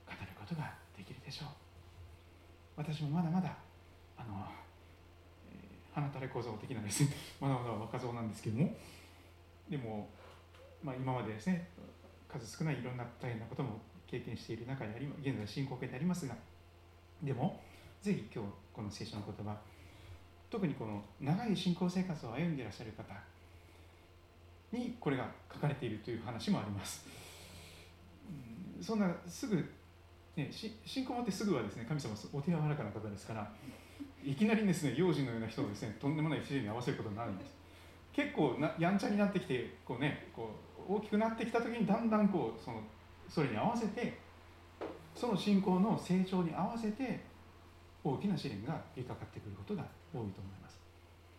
[0.09, 1.48] 語ることができるでしょう。
[2.76, 3.52] 私もまだまだ
[4.16, 4.48] あの、
[5.52, 8.72] えー、花垂れ小僧的なですねまだまだ若造なんですけども。
[9.68, 10.09] でも、
[10.82, 11.68] まあ、今までですね
[12.28, 16.34] 数少ないいろんな大変なことも経験している中であり現在進行形でありますが
[17.22, 17.61] でも
[18.00, 19.57] ぜひ今日この聖書の言葉
[20.48, 23.12] 特にこの長い信仰生活を歩んでいらっしゃる方
[24.72, 27.06] にこれが書かれているという話もあります。
[28.80, 29.56] そんなすぐ、
[30.36, 30.50] ね、
[30.84, 33.50] 信仰を持ってすぐはですね神様お手柔らかな方ですから
[34.22, 37.54] いきなりですね幼児のような人をですねとんでもない不自然に合わせることになるんです。
[38.12, 40.50] 結構なやんちゃになってきてこう、ね、こ
[40.88, 42.80] う大きくなってきた時にだんだんこうその
[43.28, 44.18] それに合わせて
[45.14, 47.20] その信仰の成長に合わせて
[48.04, 49.82] 大きな試練が降りかかってくることが
[50.14, 50.78] 多いと思います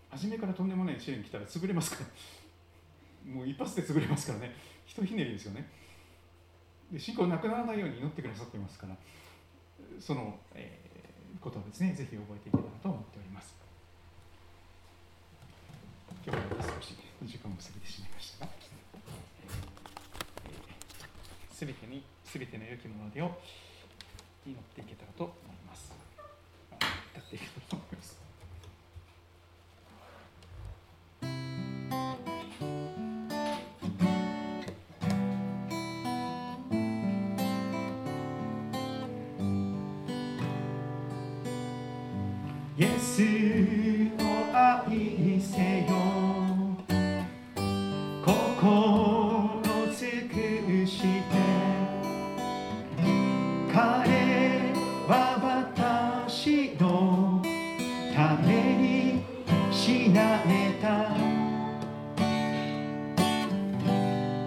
[0.10, 2.10] 初めからとんでもない試練来たら潰れますから
[3.28, 4.56] もう一発で潰れますからね。
[4.86, 5.70] ひとひねりですよね。
[6.92, 8.96] で信仰なくならないように祈ってくださってますから
[10.00, 13.54] その、えー、ことをですねぜひ覚えていけたらと思っております。
[16.26, 18.52] 今日は少し時間も過ぎてしまいましたが
[21.52, 23.32] すべ、えー、てにすべての良きものでを
[24.46, 25.92] 祈っていけたらと思います。
[27.12, 27.76] 歌っていけたらと。
[27.76, 27.87] 思います
[58.18, 59.22] ために
[59.72, 60.88] 死なれた。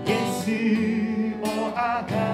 [0.04, 2.29] イエスをあが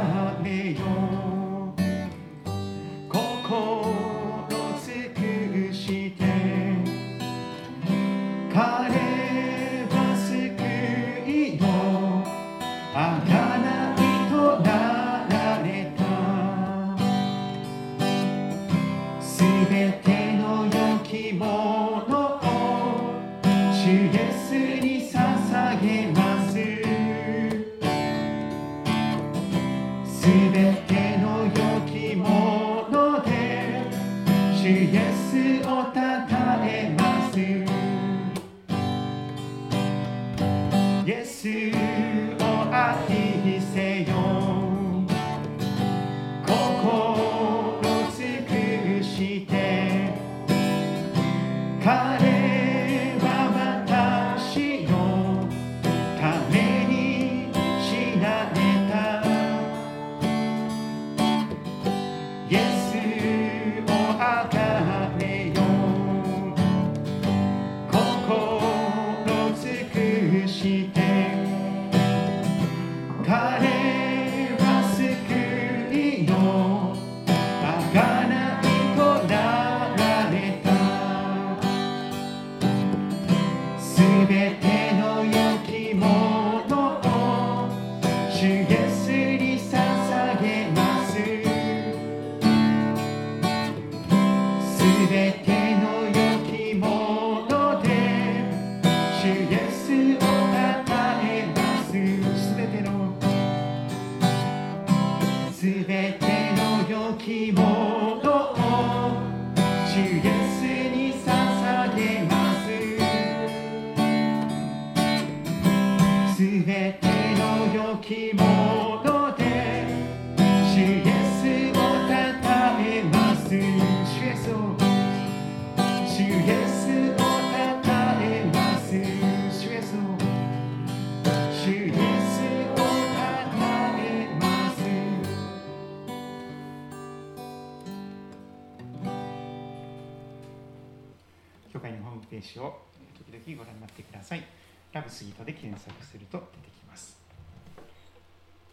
[142.37, 142.83] ページを
[143.17, 144.45] 時々ご覧になってください。
[144.93, 147.16] ラブスギートで検索すると出てきます。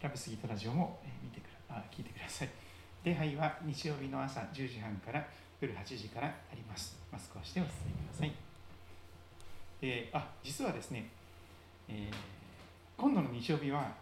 [0.04, 2.48] ラブスギートラジオもえ見てくらあ聞いてください。
[3.04, 5.26] 礼拝は日曜日の朝10時半から
[5.62, 6.98] 夜8時からあります。
[7.10, 8.32] マスクをしてお進みください。
[9.80, 11.08] であ実はですね、
[11.88, 12.14] えー
[12.98, 13.92] 今度の日曜日は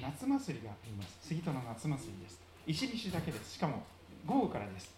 [0.00, 1.18] 夏祭りがあります。
[1.26, 2.40] 杉戸の夏祭りです。
[2.64, 3.54] 一日だけです。
[3.54, 3.82] しかも
[4.24, 4.94] 午後からです。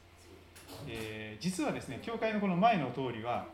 [0.86, 3.46] えー実はですね、教会のこの前の通りは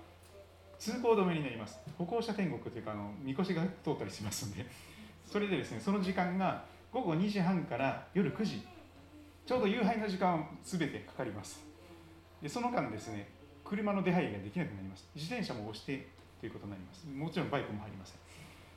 [0.80, 1.78] 通行止めになります。
[1.96, 4.66] 歩行者天国というかあの、みこしが通ったりしますので、
[5.30, 8.66] それでですね、その時間が午後2時半から夜9時、
[9.44, 11.62] ちょうど夕飯の時間すべてかかります。
[12.40, 13.28] でその間ですね、
[13.62, 15.06] 車の出入りができなくなります。
[15.14, 16.06] 自転車も押して
[16.40, 17.06] ということになります。
[17.06, 18.16] もちろんバイクも入りません。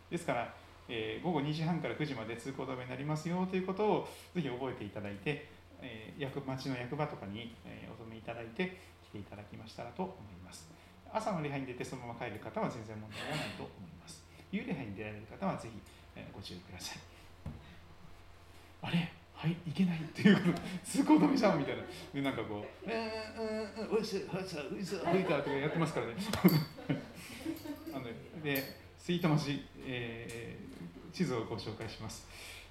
[0.09, 0.53] ですから、
[0.89, 5.47] えー午後2時半から9時まで通行止めになりますよということをぜひ覚えていただいて、
[5.81, 8.77] えー役町の役場とかに、えーお止めいただいて
[9.07, 10.69] 来ていただきましたらと思います。
[11.13, 14.25] 朝の礼拝に出てそのまま帰る方は全然問題はないと思います。
[14.51, 15.79] 夕礼拝に出られる方はぜひ、
[16.15, 16.99] えーご注意ください。
[18.83, 19.11] あれ？
[19.33, 21.83] はい、いけないっていうこと、通行止めじゃんみたいな。
[22.13, 22.99] で、なんかこう、うーん、
[23.39, 26.13] うん、うん、うす、うす、うす、ういたとかやってますからね。
[27.93, 28.63] あので、
[28.99, 30.71] 杉戸町、えー
[31.11, 32.25] 地図をご紹介します。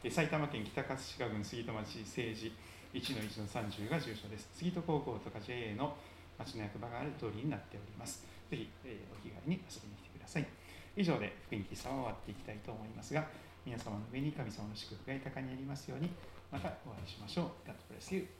[0.05, 2.53] えー埼玉県北葛飾郡杉戸町政治
[2.95, 4.49] 1の1の30が住所です。
[4.55, 5.97] 杉戸高校とか JA の
[6.38, 8.24] 町の役場がある通りになっております。
[8.49, 10.47] ぜひ、えーお気軽に遊びに来てください。
[10.97, 13.26] 以上で福音喫茶を終わっていきたいと思いますが、
[13.64, 16.11] 皆様の上に神様の祝福が豊かにありますように、
[16.51, 17.68] またお会いしましょう。
[17.68, 18.39] God bless you.